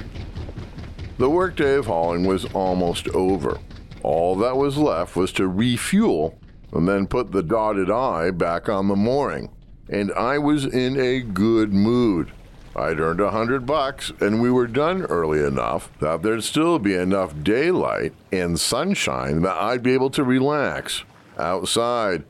The 1.18 1.30
workday 1.30 1.76
of 1.76 1.86
hauling 1.86 2.26
was 2.26 2.44
almost 2.54 3.08
over. 3.10 3.58
All 4.04 4.36
that 4.36 4.58
was 4.58 4.78
left 4.78 5.16
was 5.16 5.32
to 5.34 5.48
refuel 5.48 6.38
and 6.72 6.88
then 6.88 7.08
put 7.08 7.32
the 7.32 7.44
dotted 7.44 7.90
eye 7.90 8.32
back 8.32 8.70
on 8.70 8.88
the 8.88 8.96
mooring. 8.96 9.50
And 9.90 10.12
I 10.14 10.38
was 10.38 10.66
in 10.66 11.00
a 11.00 11.22
good 11.22 11.74
mood. 11.74 12.32
I'd 12.76 13.00
earned 13.00 13.22
a 13.22 13.32
hundred 13.32 13.66
bucks, 13.66 14.12
and 14.20 14.42
we 14.42 14.52
were 14.52 14.68
done 14.68 15.04
early 15.04 15.40
enough 15.40 15.90
that 16.00 16.24
there'd 16.24 16.44
still 16.44 16.78
be 16.78 16.94
enough 16.94 17.34
daylight 17.42 18.14
and 18.34 18.60
sunshine 18.60 19.44
that 19.44 19.56
I'd 19.56 19.82
be 19.82 19.94
able 19.94 20.10
to 20.10 20.24
relax 20.24 21.04
outside. 21.38 22.26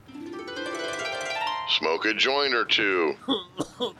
Smoke 1.67 2.05
a 2.05 2.13
joint 2.13 2.53
or 2.53 2.63
two. 2.65 3.15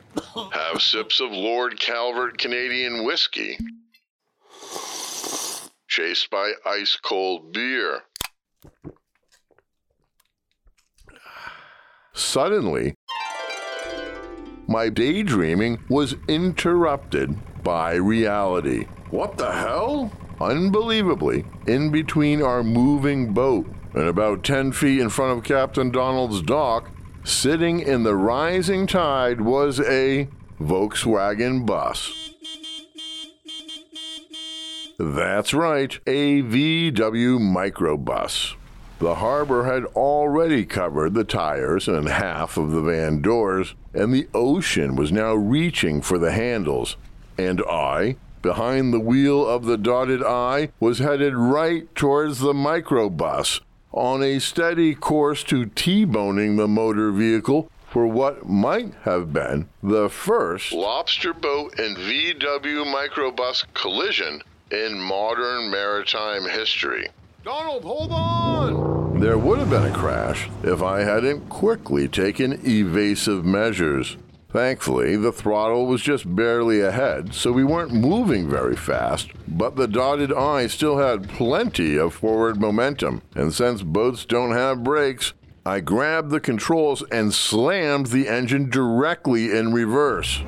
Have 0.52 0.82
sips 0.82 1.20
of 1.20 1.32
Lord 1.32 1.80
Calvert 1.80 2.38
Canadian 2.38 3.06
whiskey. 3.06 3.58
Chased 5.88 6.30
by 6.30 6.52
ice 6.66 6.96
cold 7.02 7.54
beer. 7.54 8.02
Suddenly, 12.16 12.96
my 14.68 14.90
daydreaming 14.90 15.84
was 15.90 16.16
interrupted 16.30 17.38
by 17.62 17.96
reality. 17.96 18.86
What 19.12 19.38
the 19.38 19.52
hell? 19.52 20.12
Unbelievably, 20.40 21.46
in 21.68 21.92
between 21.92 22.42
our 22.42 22.64
moving 22.64 23.34
boat 23.34 23.68
and 23.94 24.08
about 24.08 24.44
10 24.44 24.72
feet 24.72 25.02
in 25.02 25.10
front 25.10 25.38
of 25.38 25.44
Captain 25.44 25.92
Donald's 25.92 26.42
dock, 26.42 26.90
sitting 27.26 27.82
in 27.82 28.04
the 28.04 28.16
rising 28.16 28.88
tide 28.88 29.42
was 29.42 29.80
a 29.82 30.30
Volkswagen 30.60 31.66
bus. 31.66 32.34
That's 34.98 35.54
right, 35.54 36.00
a 36.08 36.42
VW 36.42 37.40
microbus. 37.40 38.56
The 39.00 39.16
harbor 39.16 39.66
had 39.66 39.86
already 39.96 40.66
covered 40.66 41.14
the 41.14 41.26
tires 41.26 41.88
and 41.88 42.08
half 42.08 42.56
of 42.56 42.72
the 42.72 42.82
van 42.82 43.22
doors, 43.22 43.76
and 43.94 44.14
the 44.14 44.28
ocean 44.34 44.96
was 44.96 45.12
now 45.12 45.34
reaching 45.34 46.02
for 46.02 46.18
the 46.18 46.32
handles. 46.32 46.96
And 47.38 47.62
I, 47.70 48.16
behind 48.42 48.94
the 48.94 49.00
wheel 49.00 49.46
of 49.46 49.66
the 49.66 49.78
dotted 49.78 50.24
eye 50.24 50.70
was 50.80 51.00
headed 51.00 51.36
right 51.36 51.94
towards 51.94 52.40
the 52.40 52.54
microbus 52.54 53.60
on 53.92 54.24
a 54.24 54.40
steady 54.40 54.96
course 54.96 55.44
to 55.46 55.66
T-boning 55.66 56.56
the 56.56 56.68
motor 56.68 57.12
vehicle 57.12 57.70
for 57.90 58.08
what 58.08 58.48
might 58.48 58.94
have 59.04 59.32
been 59.32 59.70
the 59.82 60.10
first 60.10 60.74
lobster 60.74 61.34
boat 61.34 61.80
and 61.80 61.96
VW 61.98 62.86
microbus 62.94 63.66
collision 63.74 64.42
in 64.70 65.00
modern 65.00 65.72
maritime 65.72 66.44
history. 66.44 67.08
Donald, 67.46 67.84
hold 67.84 68.12
on! 68.12 69.20
There 69.20 69.38
would 69.38 69.60
have 69.60 69.70
been 69.70 69.86
a 69.86 69.94
crash 69.94 70.50
if 70.64 70.82
I 70.82 71.02
hadn't 71.02 71.48
quickly 71.48 72.08
taken 72.08 72.60
evasive 72.66 73.46
measures. 73.46 74.18
Thankfully, 74.50 75.16
the 75.16 75.32
throttle 75.32 75.86
was 75.86 76.02
just 76.02 76.36
barely 76.36 76.82
ahead, 76.82 77.36
so 77.36 77.52
we 77.52 77.64
weren't 77.64 77.94
moving 77.94 78.50
very 78.50 78.76
fast, 78.76 79.30
but 79.48 79.76
the 79.76 79.88
dotted 79.88 80.34
eye 80.34 80.66
still 80.66 80.98
had 80.98 81.30
plenty 81.30 82.00
of 82.00 82.16
forward 82.16 82.60
momentum, 82.60 83.22
and 83.36 83.54
since 83.54 83.84
boats 83.84 84.26
don't 84.26 84.54
have 84.54 84.84
brakes, 84.84 85.34
I 85.68 85.82
grabbed 85.82 86.32
the 86.32 86.40
controls 86.40 87.04
and 87.12 87.32
slammed 87.32 88.08
the 88.08 88.28
engine 88.28 88.72
directly 88.72 89.56
in 89.56 89.72
reverse. 89.72 90.42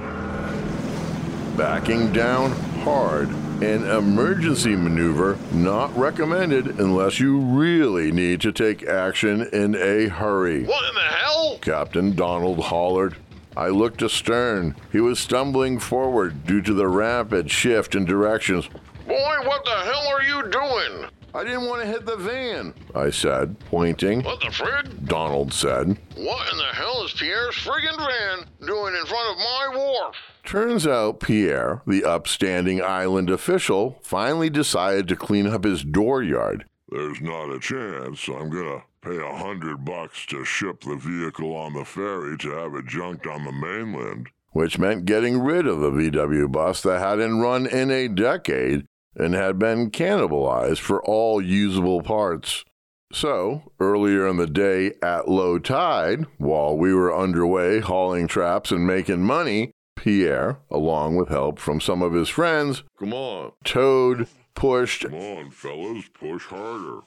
Backing 1.55 2.11
down 2.11 2.53
hard, 2.81 3.29
an 3.63 3.89
emergency 3.89 4.75
maneuver 4.75 5.35
not 5.51 5.95
recommended 5.97 6.79
unless 6.79 7.19
you 7.19 7.39
really 7.39 8.11
need 8.11 8.39
to 8.41 8.51
take 8.51 8.87
action 8.87 9.41
in 9.51 9.75
a 9.75 10.07
hurry. 10.07 10.63
What 10.63 10.87
in 10.89 10.95
the 10.95 11.01
hell? 11.01 11.57
Captain 11.61 12.15
Donald 12.15 12.59
hollered. 12.59 13.15
I 13.55 13.69
looked 13.69 14.03
astern. 14.03 14.75
He 14.91 14.99
was 14.99 15.19
stumbling 15.19 15.79
forward 15.79 16.45
due 16.45 16.61
to 16.61 16.73
the 16.73 16.87
rapid 16.87 17.49
shift 17.49 17.95
in 17.95 18.05
directions. 18.05 18.67
Boy, 19.07 19.37
what 19.43 19.65
the 19.65 19.71
hell 19.71 20.07
are 20.07 20.21
you 20.21 20.51
doing? 20.51 21.09
I 21.33 21.43
didn't 21.43 21.67
want 21.67 21.81
to 21.81 21.87
hit 21.87 22.05
the 22.05 22.15
van, 22.15 22.73
I 22.95 23.09
said, 23.09 23.59
pointing. 23.59 24.23
What 24.23 24.39
the 24.39 24.47
frig? 24.47 25.05
Donald 25.07 25.53
said. 25.53 25.97
What 26.15 26.51
in 26.51 26.57
the 26.57 26.73
hell 26.73 27.03
is 27.03 27.13
Pierre's 27.13 27.55
friggin' 27.55 27.97
van 27.97 28.47
doing 28.65 28.95
in 28.95 29.05
front 29.05 29.31
of 29.31 29.37
my 29.37 29.71
wharf? 29.75 30.15
Turns 30.45 30.87
out 30.87 31.19
Pierre, 31.19 31.81
the 31.85 32.05
upstanding 32.05 32.81
island 32.81 33.29
official, 33.29 33.99
finally 34.01 34.49
decided 34.49 35.07
to 35.09 35.15
clean 35.15 35.45
up 35.47 35.63
his 35.65 35.83
dooryard. 35.83 36.65
There's 36.89 37.19
not 37.21 37.51
a 37.53 37.59
chance 37.59 38.27
I'm 38.29 38.49
gonna 38.49 38.83
pay 39.01 39.17
a 39.17 39.35
hundred 39.35 39.83
bucks 39.83 40.25
to 40.27 40.45
ship 40.45 40.81
the 40.81 40.95
vehicle 40.95 41.53
on 41.55 41.73
the 41.73 41.83
ferry 41.83 42.37
to 42.37 42.49
have 42.51 42.75
it 42.75 42.87
junked 42.87 43.27
on 43.27 43.43
the 43.43 43.51
mainland. 43.51 44.29
Which 44.53 44.79
meant 44.79 45.05
getting 45.05 45.39
rid 45.39 45.67
of 45.67 45.81
the 45.81 45.91
VW 45.91 46.51
bus 46.51 46.81
that 46.83 46.99
hadn't 46.99 47.41
run 47.41 47.67
in 47.67 47.91
a 47.91 48.07
decade 48.07 48.87
and 49.17 49.33
had 49.33 49.57
been 49.59 49.89
cannibalized 49.91 50.79
for 50.79 51.03
all 51.03 51.41
usable 51.41 52.01
parts. 52.01 52.63
So, 53.11 53.63
earlier 53.79 54.27
in 54.27 54.37
the 54.37 54.47
day 54.47 54.93
at 55.01 55.27
low 55.29 55.59
tide, 55.59 56.25
while 56.37 56.77
we 56.77 56.93
were 56.93 57.17
underway 57.17 57.79
hauling 57.79 58.27
traps 58.27 58.71
and 58.71 58.85
making 58.85 59.23
money, 59.23 59.71
Pierre, 59.95 60.59
along 60.69 61.15
with 61.15 61.29
help 61.29 61.57
from 61.57 61.81
some 61.81 62.01
of 62.01 62.13
his 62.13 62.29
friends, 62.29 62.83
Come 62.99 63.13
on. 63.13 63.53
towed, 63.63 64.27
pushed, 64.55 65.03
Come 65.03 65.15
on, 65.15 65.51
fellas, 65.51 66.05
push 66.13 66.45
harder. 66.45 66.99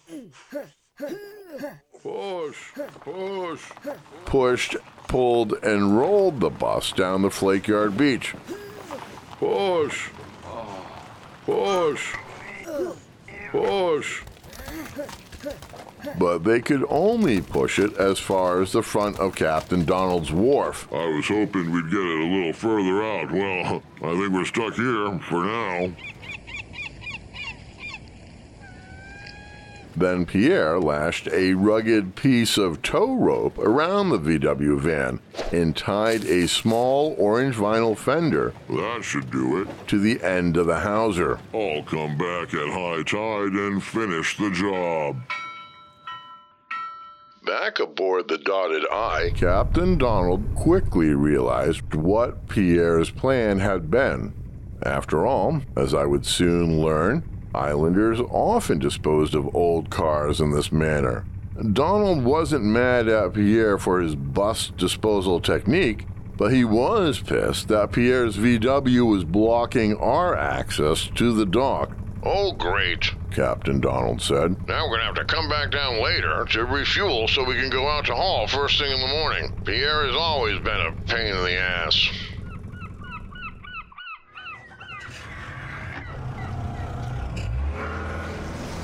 Push, 2.02 2.72
push. 3.00 3.70
pushed, 4.24 4.76
pulled, 5.06 5.52
and 5.62 5.98
rolled 5.98 6.40
the 6.40 6.50
bus 6.50 6.92
down 6.92 7.22
the 7.22 7.30
Flake 7.30 7.68
Yard 7.68 7.96
beach. 7.96 8.34
Push. 9.32 10.08
Push. 11.50 12.14
Push. 13.50 14.22
But 16.16 16.44
they 16.44 16.60
could 16.60 16.84
only 16.88 17.40
push 17.40 17.80
it 17.80 17.92
as 17.96 18.20
far 18.20 18.62
as 18.62 18.70
the 18.72 18.82
front 18.82 19.18
of 19.18 19.34
Captain 19.34 19.84
Donald's 19.84 20.30
wharf. 20.30 20.86
I 20.92 21.06
was 21.08 21.26
hoping 21.26 21.72
we'd 21.72 21.90
get 21.90 21.98
it 21.98 22.20
a 22.20 22.24
little 22.24 22.52
further 22.52 23.02
out. 23.02 23.32
Well, 23.32 23.82
I 24.02 24.16
think 24.16 24.32
we're 24.32 24.44
stuck 24.44 24.74
here 24.74 25.18
for 25.28 25.44
now. 25.44 25.92
Then 29.96 30.24
Pierre 30.24 30.78
lashed 30.78 31.28
a 31.32 31.54
rugged 31.54 32.14
piece 32.14 32.56
of 32.56 32.80
tow 32.80 33.14
rope 33.14 33.58
around 33.58 34.10
the 34.10 34.18
VW 34.18 34.78
van 34.80 35.20
and 35.52 35.76
tied 35.76 36.24
a 36.24 36.46
small 36.46 37.14
orange 37.18 37.56
vinyl 37.56 37.96
fender 37.98 38.54
That 38.68 39.00
should 39.02 39.30
do 39.30 39.60
it. 39.62 39.68
to 39.88 39.98
the 39.98 40.22
end 40.22 40.56
of 40.56 40.66
the 40.66 40.78
hawser. 40.80 41.38
I'll 41.52 41.82
come 41.82 42.16
back 42.16 42.54
at 42.54 42.68
high 42.70 43.02
tide 43.02 43.52
and 43.52 43.82
finish 43.82 44.36
the 44.38 44.50
job. 44.50 45.16
Back 47.44 47.80
aboard 47.80 48.28
the 48.28 48.38
dotted 48.38 48.84
eye, 48.92 49.32
Captain 49.34 49.96
Donald 49.98 50.54
quickly 50.54 51.14
realized 51.14 51.94
what 51.94 52.48
Pierre's 52.48 53.10
plan 53.10 53.58
had 53.58 53.90
been. 53.90 54.34
After 54.82 55.26
all, 55.26 55.62
as 55.76 55.94
I 55.94 56.04
would 56.04 56.24
soon 56.26 56.80
learn, 56.80 57.22
islanders 57.54 58.20
often 58.20 58.78
disposed 58.78 59.34
of 59.34 59.54
old 59.54 59.90
cars 59.90 60.40
in 60.40 60.50
this 60.50 60.70
manner. 60.70 61.24
Donald 61.72 62.24
wasn't 62.24 62.64
mad 62.64 63.08
at 63.08 63.34
Pierre 63.34 63.78
for 63.78 64.00
his 64.00 64.14
bus 64.14 64.70
disposal 64.76 65.40
technique, 65.40 66.06
but 66.36 66.52
he 66.52 66.64
was 66.64 67.20
pissed 67.20 67.68
that 67.68 67.92
Pierre's 67.92 68.38
VW 68.38 69.10
was 69.10 69.24
blocking 69.24 69.96
our 69.98 70.34
access 70.34 71.08
to 71.16 71.34
the 71.34 71.44
dock. 71.44 71.90
Oh, 72.22 72.52
great. 72.52 73.12
Captain 73.30 73.80
Donald 73.80 74.20
said. 74.20 74.56
Now 74.66 74.88
we're 74.88 74.96
gonna 74.96 75.04
have 75.04 75.14
to 75.16 75.24
come 75.24 75.48
back 75.48 75.70
down 75.70 76.02
later 76.02 76.44
to 76.50 76.64
refuel 76.64 77.28
so 77.28 77.44
we 77.44 77.54
can 77.54 77.70
go 77.70 77.88
out 77.88 78.06
to 78.06 78.14
haul 78.14 78.46
first 78.46 78.78
thing 78.78 78.90
in 78.90 79.00
the 79.00 79.06
morning. 79.06 79.52
Pierre 79.64 80.06
has 80.06 80.14
always 80.14 80.58
been 80.60 80.80
a 80.80 80.92
pain 81.06 81.34
in 81.34 81.44
the 81.44 81.58
ass. 81.58 82.10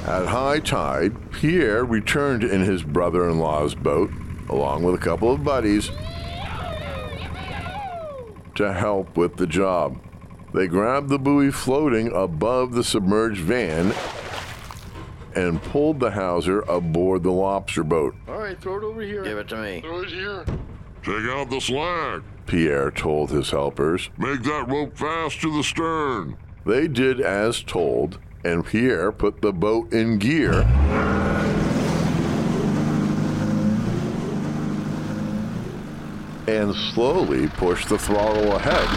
At 0.06 0.26
high 0.28 0.60
tide, 0.60 1.32
Pierre 1.32 1.84
returned 1.84 2.44
in 2.44 2.60
his 2.60 2.84
brother 2.84 3.28
in 3.28 3.40
law's 3.40 3.74
boat, 3.74 4.08
along 4.48 4.84
with 4.84 4.94
a 4.94 4.98
couple 4.98 5.32
of 5.32 5.42
buddies, 5.42 5.90
to 8.54 8.72
help 8.72 9.16
with 9.16 9.34
the 9.34 9.48
job. 9.48 10.00
They 10.54 10.68
grabbed 10.68 11.08
the 11.08 11.18
buoy 11.18 11.50
floating 11.50 12.12
above 12.14 12.72
the 12.72 12.84
submerged 12.84 13.40
van 13.40 13.92
and 15.34 15.60
pulled 15.60 15.98
the 15.98 16.12
hawser 16.12 16.60
aboard 16.62 17.24
the 17.24 17.32
lobster 17.32 17.82
boat. 17.82 18.14
All 18.28 18.38
right, 18.38 18.58
throw 18.60 18.78
it 18.78 18.84
over 18.84 19.02
here. 19.02 19.24
Give 19.24 19.38
it 19.38 19.48
to 19.48 19.56
me. 19.56 19.80
Throw 19.80 20.02
it 20.02 20.08
here. 20.10 20.44
Take 21.02 21.28
out 21.30 21.50
the 21.50 21.60
slack. 21.60 22.22
Pierre 22.46 22.92
told 22.92 23.32
his 23.32 23.50
helpers. 23.50 24.08
Make 24.16 24.44
that 24.44 24.68
rope 24.68 24.96
fast 24.96 25.40
to 25.40 25.52
the 25.52 25.64
stern. 25.64 26.36
They 26.64 26.86
did 26.86 27.20
as 27.20 27.62
told, 27.64 28.18
and 28.46 28.64
Pierre 28.64 29.10
put 29.10 29.42
the 29.42 29.52
boat 29.52 29.92
in 29.92 30.18
gear. 30.18 30.52
And 36.46 36.72
slowly 36.94 37.48
pushed 37.48 37.88
the 37.88 37.98
throttle 37.98 38.54
ahead 38.54 38.88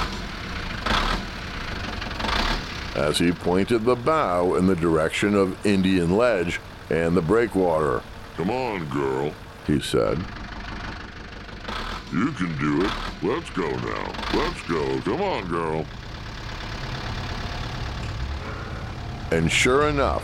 as 2.95 3.17
he 3.17 3.31
pointed 3.31 3.85
the 3.85 3.95
bow 3.95 4.53
in 4.53 4.67
the 4.67 4.75
direction 4.75 5.33
of 5.33 5.65
Indian 5.65 6.15
Ledge 6.15 6.59
and 6.91 7.17
the 7.17 7.21
breakwater, 7.21 8.03
Come 8.35 8.51
on, 8.51 8.85
girl. 8.89 9.33
he 9.65 9.79
said. 9.79 10.19
You 12.11 12.31
can 12.33 12.55
do 12.59 12.83
it. 12.83 12.91
Let's 13.23 13.49
go 13.51 13.69
now. 13.69 14.13
Let's 14.33 14.61
go. 14.67 14.99
Come 15.01 15.21
on, 15.21 15.47
girl. 15.47 15.85
And 19.31 19.51
sure 19.51 19.87
enough, 19.87 20.23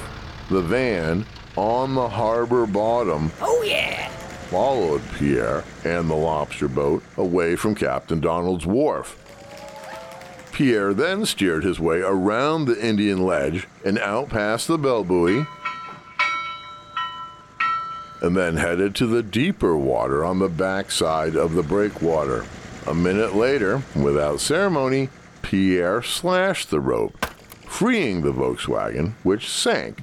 the 0.50 0.62
van 0.62 1.26
on 1.56 1.96
the 1.96 2.10
harbor 2.10 2.66
bottom 2.66 3.32
Oh, 3.42 3.62
yeah. 3.64 4.10
followed 4.50 5.02
Pierre 5.14 5.64
and 5.84 6.10
the 6.10 6.16
lobster 6.16 6.68
boat 6.68 7.04
away 7.18 7.56
from 7.56 7.76
Captain 7.76 8.20
Donald's 8.20 8.66
wharf. 8.66 9.22
Pierre 10.52 10.94
then 10.94 11.26
steered 11.26 11.64
his 11.64 11.80
way 11.80 12.00
around 12.00 12.66
the 12.66 12.80
Indian 12.86 13.26
ledge 13.26 13.68
and 13.84 14.00
out 14.00 14.30
past 14.30 14.68
the 14.68 14.78
bell 14.78 15.04
buoy, 15.04 15.46
and 18.22 18.36
then 18.38 18.56
headed 18.56 18.96
to 18.96 19.06
the 19.06 19.22
deeper 19.22 19.76
water 19.78 20.24
on 20.24 20.40
the 20.40 20.48
backside 20.48 21.36
of 21.36 21.54
the 21.54 21.62
breakwater. 21.64 22.46
A 22.88 22.94
minute 22.94 23.36
later, 23.36 23.82
without 23.96 24.40
ceremony, 24.40 25.10
Pierre 25.42 26.02
slashed 26.02 26.70
the 26.70 26.80
rope, 26.80 27.25
freeing 27.68 28.22
the 28.22 28.32
Volkswagen, 28.32 29.14
which 29.24 29.50
sank, 29.50 30.00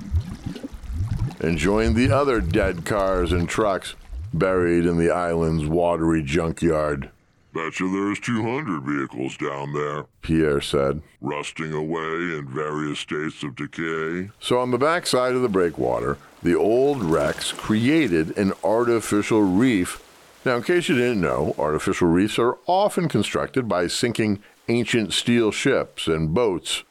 and 1.40 1.58
joined 1.58 1.96
the 1.96 2.10
other 2.10 2.40
dead 2.40 2.84
cars 2.84 3.32
and 3.32 3.48
trucks 3.48 3.94
buried 4.32 4.86
in 4.86 4.98
the 4.98 5.10
island's 5.10 5.66
watery 5.66 6.22
junkyard. 6.22 7.10
Bet 7.54 7.80
you 7.80 7.92
there's 7.92 8.18
200 8.20 8.82
vehicles 8.82 9.36
down 9.36 9.74
there, 9.74 10.06
Pierre 10.22 10.62
said. 10.62 11.02
rusting 11.20 11.72
away 11.72 12.38
in 12.38 12.48
various 12.48 13.00
states 13.00 13.42
of 13.42 13.56
decay. 13.56 14.30
So, 14.40 14.58
on 14.58 14.70
the 14.70 14.78
backside 14.78 15.34
of 15.34 15.42
the 15.42 15.50
breakwater, 15.50 16.16
the 16.42 16.54
old 16.54 17.04
wrecks 17.04 17.52
created 17.52 18.36
an 18.38 18.54
artificial 18.64 19.42
reef. 19.42 20.02
Now, 20.46 20.56
in 20.56 20.62
case 20.62 20.88
you 20.88 20.94
didn't 20.94 21.20
know, 21.20 21.54
artificial 21.58 22.08
reefs 22.08 22.38
are 22.38 22.56
often 22.66 23.08
constructed 23.08 23.68
by 23.68 23.86
sinking 23.86 24.42
ancient 24.68 25.12
steel 25.12 25.50
ships 25.50 26.06
and 26.06 26.32
boats, 26.32 26.84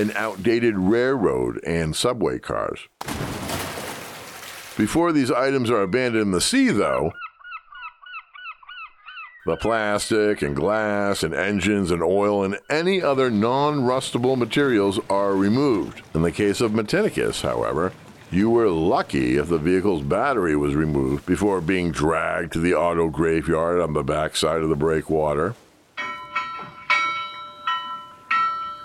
and 0.00 0.12
outdated 0.16 0.78
railroad 0.78 1.60
and 1.64 1.94
subway 1.94 2.38
cars. 2.38 2.80
Before 4.76 5.12
these 5.12 5.30
items 5.30 5.70
are 5.70 5.82
abandoned 5.82 6.22
in 6.22 6.30
the 6.30 6.40
sea, 6.40 6.70
though, 6.70 7.12
the 9.44 9.56
plastic 9.56 10.40
and 10.40 10.56
glass 10.56 11.22
and 11.22 11.34
engines 11.34 11.90
and 11.90 12.02
oil 12.02 12.42
and 12.44 12.58
any 12.70 13.02
other 13.02 13.30
non 13.30 13.80
rustable 13.80 14.38
materials 14.38 14.98
are 15.10 15.34
removed. 15.34 16.02
In 16.14 16.22
the 16.22 16.32
case 16.32 16.60
of 16.60 16.72
Matinicus, 16.72 17.42
however, 17.42 17.92
you 18.30 18.48
were 18.48 18.68
lucky 18.68 19.36
if 19.36 19.48
the 19.48 19.58
vehicle's 19.58 20.02
battery 20.02 20.56
was 20.56 20.74
removed 20.74 21.26
before 21.26 21.60
being 21.60 21.90
dragged 21.90 22.52
to 22.52 22.60
the 22.60 22.74
auto 22.74 23.08
graveyard 23.08 23.80
on 23.80 23.92
the 23.92 24.04
backside 24.04 24.62
of 24.62 24.68
the 24.68 24.76
breakwater. 24.76 25.54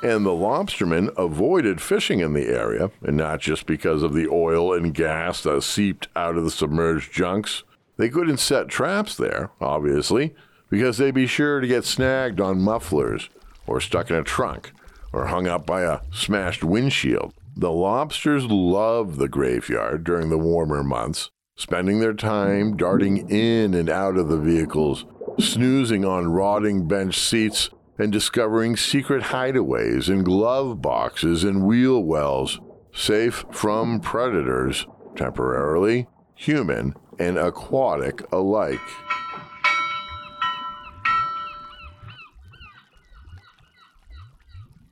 And 0.06 0.24
the 0.24 0.30
lobstermen 0.30 1.12
avoided 1.18 1.82
fishing 1.82 2.20
in 2.20 2.34
the 2.34 2.46
area, 2.46 2.92
and 3.02 3.18
not 3.18 3.40
just 3.40 3.66
because 3.66 4.04
of 4.04 4.14
the 4.14 4.28
oil 4.28 4.72
and 4.72 4.94
gas 4.94 5.42
that 5.42 5.64
seeped 5.64 6.10
out 6.16 6.38
of 6.38 6.44
the 6.44 6.52
submerged 6.52 7.12
junks. 7.12 7.64
They 7.98 8.10
couldn't 8.10 8.38
set 8.38 8.68
traps 8.68 9.16
there, 9.16 9.50
obviously, 9.60 10.36
because 10.70 11.00
they'd 11.00 11.16
be 11.16 11.26
sure 11.26 11.60
to 11.60 11.66
get 11.66 11.86
snagged 11.86 12.40
on 12.40 12.62
mufflers, 12.62 13.32
or 13.66 13.82
stuck 13.82 14.12
in 14.12 14.16
a 14.16 14.24
trunk, 14.24 14.74
or 15.12 15.26
hung 15.26 15.48
up 15.48 15.66
by 15.66 15.82
a 15.82 16.02
smashed 16.14 16.64
windshield. 16.64 17.34
The 17.58 17.72
lobsters 17.72 18.46
loved 18.46 19.18
the 19.18 19.28
graveyard 19.28 20.04
during 20.04 20.30
the 20.30 20.38
warmer 20.38 20.84
months, 20.84 21.32
spending 21.58 22.00
their 22.00 22.14
time 22.14 22.78
darting 22.78 23.28
in 23.32 23.74
and 23.74 23.90
out 23.90 24.18
of 24.18 24.30
the 24.30 24.38
vehicles, 24.38 25.04
snoozing 25.40 26.06
on 26.06 26.32
rotting 26.32 26.88
bench 26.88 27.18
seats, 27.18 27.72
and 27.98 28.12
discovering 28.12 28.76
secret 28.76 29.24
hideaways 29.24 30.10
in 30.10 30.24
glove 30.24 30.82
boxes 30.82 31.44
and 31.44 31.66
wheel 31.66 32.04
wells, 32.04 32.60
safe 32.94 33.46
from 33.52 34.00
predators, 34.00 34.86
temporarily, 35.16 36.08
human 36.36 36.94
and 37.20 37.38
aquatic 37.38 38.22
alike. 38.32 38.80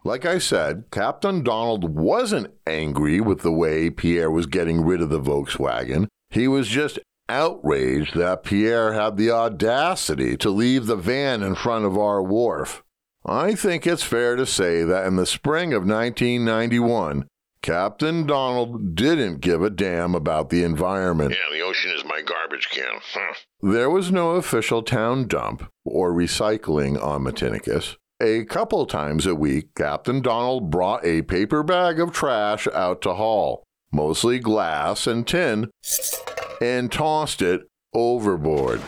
Like 0.05 0.25
I 0.25 0.37
said, 0.37 0.85
Captain 0.91 1.43
Donald 1.43 1.95
wasn't 1.95 2.53
angry 2.67 3.21
with 3.21 3.41
the 3.41 3.53
way 3.53 3.89
Pierre 3.89 4.29
was 4.29 4.47
getting 4.47 4.81
rid 4.81 5.01
of 5.01 5.09
the 5.09 5.21
Volkswagen. 5.21 6.07
He 6.29 6.47
was 6.47 6.67
just 6.67 6.99
outraged 7.29 8.15
that 8.15 8.43
Pierre 8.43 8.93
had 8.93 9.15
the 9.15 9.31
audacity 9.31 10.35
to 10.37 10.49
leave 10.49 10.87
the 10.87 10.97
van 10.97 11.41
in 11.41 11.55
front 11.55 11.85
of 11.85 11.97
our 11.97 12.21
wharf. 12.21 12.82
I 13.25 13.55
think 13.55 13.87
it's 13.87 14.03
fair 14.03 14.35
to 14.35 14.45
say 14.45 14.83
that 14.83 15.05
in 15.05 15.15
the 15.15 15.25
spring 15.25 15.73
of 15.73 15.87
1991, 15.87 17.27
Captain 17.61 18.27
Donald 18.27 18.93
didn't 18.93 19.39
give 19.39 19.63
a 19.63 19.69
damn 19.69 20.13
about 20.13 20.49
the 20.49 20.63
environment. 20.63 21.31
Yeah, 21.31 21.57
the 21.57 21.63
ocean 21.63 21.93
is 21.95 22.03
my 22.03 22.21
garbage 22.21 22.69
can. 22.69 22.99
Huh. 23.13 23.33
There 23.61 23.89
was 23.89 24.11
no 24.11 24.31
official 24.31 24.83
town 24.83 25.27
dump 25.27 25.71
or 25.85 26.11
recycling 26.11 27.01
on 27.01 27.23
Matinicus. 27.23 27.95
A 28.21 28.43
couple 28.43 28.85
times 28.85 29.25
a 29.25 29.33
week, 29.33 29.73
Captain 29.75 30.21
Donald 30.21 30.69
brought 30.69 31.05
a 31.05 31.21
paper 31.21 31.63
bag 31.63 32.01
of 32.01 32.11
trash 32.11 32.67
out 32.73 33.01
to 33.03 33.13
haul, 33.13 33.63
mostly 33.93 34.39
glass 34.39 35.07
and 35.07 35.25
tin, 35.25 35.69
and 36.61 36.91
tossed 36.91 37.41
it 37.41 37.61
overboard. 37.93 38.81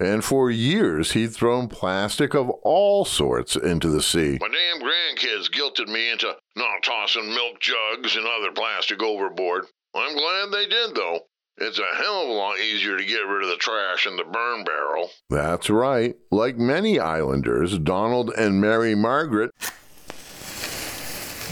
And 0.00 0.24
for 0.24 0.50
years, 0.50 1.12
he'd 1.12 1.34
thrown 1.34 1.68
plastic 1.68 2.34
of 2.34 2.48
all 2.62 3.04
sorts 3.04 3.54
into 3.54 3.90
the 3.90 4.00
sea. 4.02 4.38
My 4.40 4.48
damn 4.48 4.80
grandkids 4.80 5.50
guilted 5.50 5.88
me 5.88 6.10
into 6.10 6.34
not 6.56 6.82
tossing 6.82 7.28
milk 7.28 7.60
jugs 7.60 8.16
and 8.16 8.26
other 8.26 8.50
plastic 8.50 9.02
overboard. 9.02 9.66
I'm 9.94 10.16
glad 10.16 10.52
they 10.52 10.66
did, 10.66 10.94
though. 10.94 11.20
It's 11.58 11.78
a 11.78 11.96
hell 12.02 12.22
of 12.22 12.28
a 12.28 12.32
lot 12.32 12.58
easier 12.58 12.96
to 12.96 13.04
get 13.04 13.26
rid 13.26 13.42
of 13.42 13.50
the 13.50 13.56
trash 13.56 14.06
in 14.06 14.16
the 14.16 14.24
burn 14.24 14.64
barrel. 14.64 15.10
That's 15.28 15.68
right. 15.68 16.16
Like 16.30 16.56
many 16.56 16.98
islanders, 16.98 17.78
Donald 17.78 18.30
and 18.30 18.58
Mary 18.58 18.94
Margaret 18.94 19.50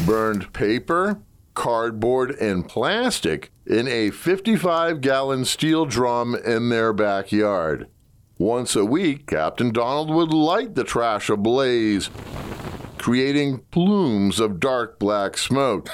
burned 0.07 0.55
paper, 0.55 1.21
cardboard, 1.53 2.31
and 2.31 2.67
plastic 2.67 3.53
in 3.67 3.87
a 3.89 4.11
55 4.11 5.03
gallon 5.03 5.45
steel 5.45 5.85
drum 5.85 6.35
in 6.35 6.71
their 6.71 6.95
backyard. 6.95 7.89
Once 8.39 8.77
a 8.77 8.85
week, 8.85 9.27
Captain 9.27 9.73
Donald 9.73 10.11
would 10.11 10.33
light 10.33 10.75
the 10.77 10.85
trash 10.85 11.29
ablaze, 11.29 12.09
creating 12.97 13.59
plumes 13.73 14.39
of 14.39 14.61
dark 14.61 14.99
black 14.99 15.37
smoke. 15.37 15.89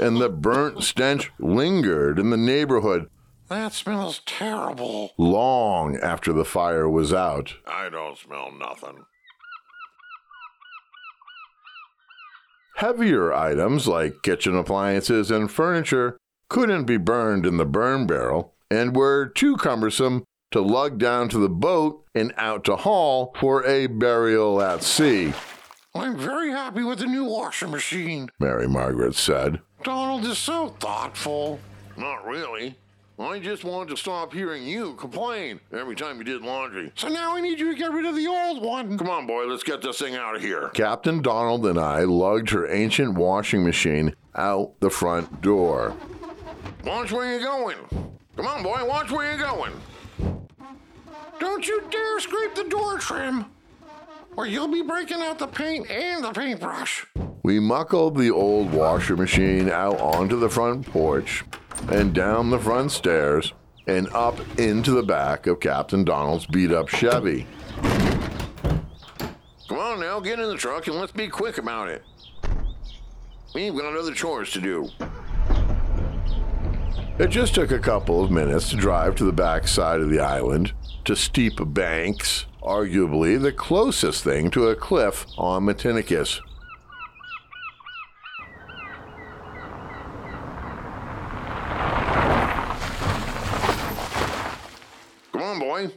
and 0.00 0.18
the 0.20 0.28
burnt 0.28 0.82
stench 0.82 1.30
lingered 1.38 2.18
in 2.18 2.28
the 2.28 2.36
neighborhood 2.36 3.08
That 3.48 3.72
smells 3.72 4.20
terrible. 4.26 5.12
long 5.16 5.96
after 5.96 6.32
the 6.34 6.44
fire 6.44 6.88
was 6.88 7.14
out. 7.14 7.54
I 7.66 7.88
don't 7.88 8.18
smell 8.18 8.52
nothing. 8.52 9.04
Heavier 12.76 13.32
items 13.32 13.88
like 13.88 14.22
kitchen 14.22 14.54
appliances 14.54 15.30
and 15.30 15.50
furniture 15.50 16.18
couldn't 16.50 16.84
be 16.84 16.98
burned 16.98 17.46
in 17.46 17.56
the 17.56 17.64
burn 17.64 18.06
barrel 18.06 18.52
and 18.70 18.96
were 18.96 19.26
too 19.26 19.56
cumbersome 19.56 20.24
to 20.52 20.60
lug 20.60 20.98
down 20.98 21.28
to 21.28 21.38
the 21.38 21.48
boat 21.48 22.04
and 22.14 22.32
out 22.36 22.64
to 22.64 22.76
haul 22.76 23.34
for 23.38 23.64
a 23.66 23.86
burial 23.86 24.62
at 24.62 24.82
sea, 24.82 25.32
I'm 25.94 26.18
very 26.18 26.50
happy 26.50 26.82
with 26.82 26.98
the 26.98 27.06
new 27.06 27.24
washing 27.24 27.70
machine. 27.70 28.28
Mary 28.38 28.68
Margaret 28.68 29.14
said. 29.14 29.60
Donald 29.82 30.24
is 30.24 30.38
so 30.38 30.68
thoughtful. 30.80 31.58
Not 31.96 32.26
really. 32.26 32.76
I 33.18 33.38
just 33.38 33.64
wanted 33.64 33.90
to 33.90 33.96
stop 33.96 34.34
hearing 34.34 34.64
you 34.64 34.94
complain 34.94 35.58
every 35.72 35.96
time 35.96 36.18
you 36.18 36.24
did 36.24 36.42
laundry. 36.42 36.92
So 36.96 37.08
now 37.08 37.34
I 37.34 37.40
need 37.40 37.58
you 37.58 37.72
to 37.72 37.78
get 37.78 37.92
rid 37.92 38.04
of 38.04 38.14
the 38.14 38.26
old 38.26 38.62
one. 38.62 38.98
Come 38.98 39.08
on, 39.08 39.26
boy, 39.26 39.46
let's 39.46 39.62
get 39.62 39.80
this 39.80 39.98
thing 39.98 40.16
out 40.16 40.36
of 40.36 40.42
here. 40.42 40.68
Captain 40.74 41.22
Donald 41.22 41.64
and 41.64 41.78
I 41.78 42.00
lugged 42.00 42.50
her 42.50 42.70
ancient 42.70 43.14
washing 43.14 43.64
machine 43.64 44.14
out 44.34 44.78
the 44.80 44.90
front 44.90 45.40
door. 45.40 45.96
Watch 46.84 47.10
where 47.10 47.30
you're 47.30 47.40
going. 47.40 47.76
Come 48.36 48.46
on, 48.46 48.62
boy, 48.62 48.84
watch 48.84 49.10
where 49.10 49.30
you're 49.30 49.46
going. 49.46 49.72
Don't 51.40 51.66
you 51.66 51.82
dare 51.90 52.20
scrape 52.20 52.54
the 52.54 52.64
door 52.64 52.98
trim, 52.98 53.46
or 54.36 54.46
you'll 54.46 54.68
be 54.68 54.82
breaking 54.82 55.22
out 55.22 55.38
the 55.38 55.46
paint 55.46 55.90
and 55.90 56.22
the 56.22 56.32
paintbrush. 56.32 57.06
We 57.42 57.60
muckled 57.60 58.16
the 58.16 58.30
old 58.30 58.72
washer 58.72 59.16
machine 59.16 59.70
out 59.70 60.00
onto 60.00 60.38
the 60.38 60.50
front 60.50 60.86
porch 60.86 61.44
and 61.88 62.14
down 62.14 62.50
the 62.50 62.58
front 62.58 62.92
stairs 62.92 63.52
and 63.86 64.08
up 64.08 64.38
into 64.58 64.90
the 64.90 65.02
back 65.02 65.46
of 65.46 65.60
Captain 65.60 66.04
Donald's 66.04 66.46
beat 66.46 66.72
up 66.72 66.88
Chevy. 66.88 67.46
Come 69.68 69.78
on 69.78 70.00
now, 70.00 70.20
get 70.20 70.38
in 70.38 70.48
the 70.48 70.56
truck 70.56 70.86
and 70.88 70.96
let's 70.96 71.12
be 71.12 71.28
quick 71.28 71.58
about 71.58 71.88
it. 71.88 72.02
We've 73.54 73.74
got 73.74 73.96
other 73.96 74.12
chores 74.12 74.50
to 74.52 74.60
do. 74.60 74.88
It 77.18 77.28
just 77.28 77.54
took 77.54 77.70
a 77.70 77.78
couple 77.78 78.22
of 78.22 78.30
minutes 78.30 78.68
to 78.68 78.76
drive 78.76 79.14
to 79.14 79.24
the 79.24 79.32
back 79.32 79.66
side 79.66 80.02
of 80.02 80.10
the 80.10 80.20
island, 80.20 80.74
to 81.06 81.16
steep 81.16 81.54
banks, 81.58 82.44
arguably 82.62 83.40
the 83.40 83.52
closest 83.52 84.22
thing 84.22 84.50
to 84.50 84.68
a 84.68 84.76
cliff 84.76 85.24
on 85.38 85.64
Matinicus. 85.64 86.40
Come 95.32 95.42
on, 95.42 95.58
boy. 95.58 95.88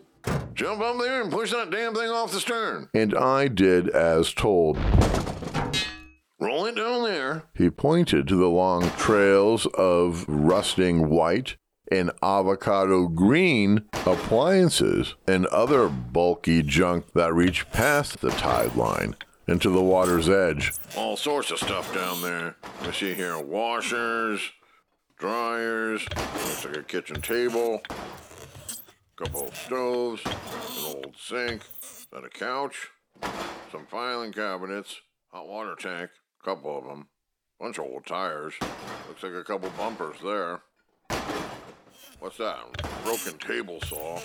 Jump 0.53 0.81
up 0.81 0.99
there 0.99 1.21
and 1.21 1.29
push 1.29 1.51
that 1.51 1.69
damn 1.69 1.93
thing 1.93 2.09
off 2.09 2.31
the 2.31 2.39
stern. 2.39 2.87
And 2.93 3.13
I 3.13 3.49
did 3.49 3.89
as 3.89 4.33
told. 4.33 4.77
Roll 6.39 6.65
it 6.67 6.75
down 6.75 7.03
there. 7.03 7.43
He 7.53 7.69
pointed 7.69 8.27
to 8.29 8.35
the 8.37 8.47
long 8.47 8.89
trails 8.91 9.65
of 9.73 10.25
rusting 10.27 11.09
white 11.09 11.57
and 11.91 12.11
avocado 12.23 13.07
green 13.07 13.85
appliances 14.05 15.15
and 15.27 15.45
other 15.47 15.89
bulky 15.89 16.61
junk 16.61 17.11
that 17.13 17.33
reached 17.33 17.71
past 17.71 18.21
the 18.21 18.29
tide 18.29 18.75
line 18.75 19.15
and 19.47 19.61
to 19.61 19.69
the 19.69 19.81
water's 19.81 20.29
edge. 20.29 20.71
All 20.95 21.17
sorts 21.17 21.51
of 21.51 21.57
stuff 21.57 21.93
down 21.93 22.21
there. 22.21 22.55
I 22.83 22.91
see 22.91 23.13
here 23.13 23.37
washers, 23.39 24.41
dryers, 25.17 26.07
looks 26.15 26.65
like 26.65 26.77
a 26.77 26.83
kitchen 26.83 27.21
table, 27.21 27.81
couple 29.17 29.47
of 29.47 29.55
stoves, 29.55 30.21
an 30.25 30.85
old 30.85 31.15
sink, 31.19 31.63
then 32.13 32.23
a 32.23 32.29
couch, 32.29 32.87
some 33.71 33.85
filing 33.87 34.31
cabinets, 34.31 35.01
hot 35.31 35.47
water 35.47 35.75
tank, 35.77 36.11
a 36.11 36.28
couple 36.43 36.77
of 36.77 36.85
them, 36.85 37.07
bunch 37.59 37.77
of 37.77 37.85
old 37.85 38.05
tires. 38.05 38.53
Looks 39.07 39.23
like 39.23 39.33
a 39.33 39.43
couple 39.43 39.69
bumpers 39.77 40.17
there. 40.23 40.61
What's 42.19 42.37
that? 42.37 42.59
Broken 43.03 43.37
table 43.37 43.79
saw. 43.81 44.19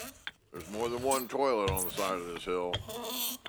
There's 0.53 0.70
more 0.70 0.88
than 0.88 1.03
one 1.03 1.27
toilet 1.27 1.70
on 1.70 1.85
the 1.85 1.90
side 1.90 2.14
of 2.14 2.27
this 2.27 2.44
hill, 2.44 2.72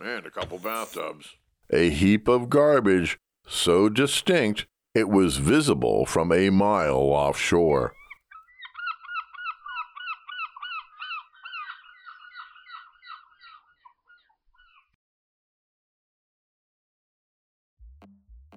and 0.04 0.25
a 0.25 0.32
couple 0.32 0.58
bathtubs. 0.58 1.28
A 1.71 1.89
heap 1.89 2.28
of 2.28 2.49
garbage 2.49 3.19
so 3.47 3.89
distinct 3.89 4.65
it 4.93 5.10
was 5.10 5.38
visible 5.38 6.06
from 6.06 6.32
a 6.32 6.49
mile 6.49 6.95
offshore. 6.95 7.93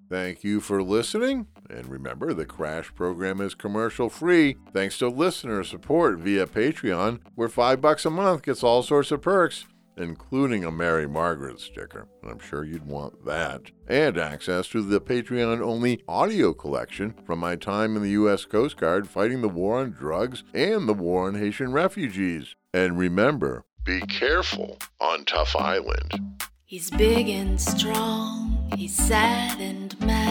Thank 0.08 0.42
you 0.42 0.60
for 0.60 0.82
listening. 0.82 1.48
And 1.68 1.86
remember, 1.86 2.32
the 2.32 2.46
Crash 2.46 2.94
program 2.94 3.40
is 3.40 3.54
commercial 3.54 4.08
free 4.08 4.56
thanks 4.72 4.98
to 4.98 5.08
listener 5.08 5.62
support 5.64 6.18
via 6.18 6.46
Patreon, 6.46 7.20
where 7.34 7.48
five 7.48 7.80
bucks 7.80 8.06
a 8.06 8.10
month 8.10 8.42
gets 8.42 8.62
all 8.62 8.82
sorts 8.82 9.10
of 9.10 9.20
perks, 9.20 9.66
including 9.98 10.64
a 10.64 10.70
Mary 10.70 11.06
Margaret 11.06 11.60
sticker. 11.60 12.06
I'm 12.26 12.38
sure 12.38 12.64
you'd 12.64 12.86
want 12.86 13.26
that. 13.26 13.70
And 13.86 14.16
access 14.16 14.68
to 14.68 14.80
the 14.80 15.00
Patreon 15.00 15.60
only 15.60 16.02
audio 16.08 16.54
collection 16.54 17.14
from 17.26 17.40
my 17.40 17.56
time 17.56 17.94
in 17.94 18.02
the 18.02 18.10
U.S. 18.10 18.46
Coast 18.46 18.78
Guard 18.78 19.08
fighting 19.08 19.42
the 19.42 19.48
war 19.48 19.80
on 19.80 19.90
drugs 19.90 20.42
and 20.54 20.88
the 20.88 20.94
war 20.94 21.26
on 21.26 21.34
Haitian 21.34 21.72
refugees. 21.72 22.54
And 22.72 22.98
remember, 22.98 23.64
be 23.84 24.00
careful 24.02 24.78
on 25.00 25.24
Tough 25.24 25.54
Island. 25.56 26.12
He's 26.64 26.90
big 26.90 27.28
and 27.30 27.58
strong, 27.58 28.47
he's 28.76 28.94
sad 28.94 29.60
and 29.60 29.98
mad, 30.00 30.27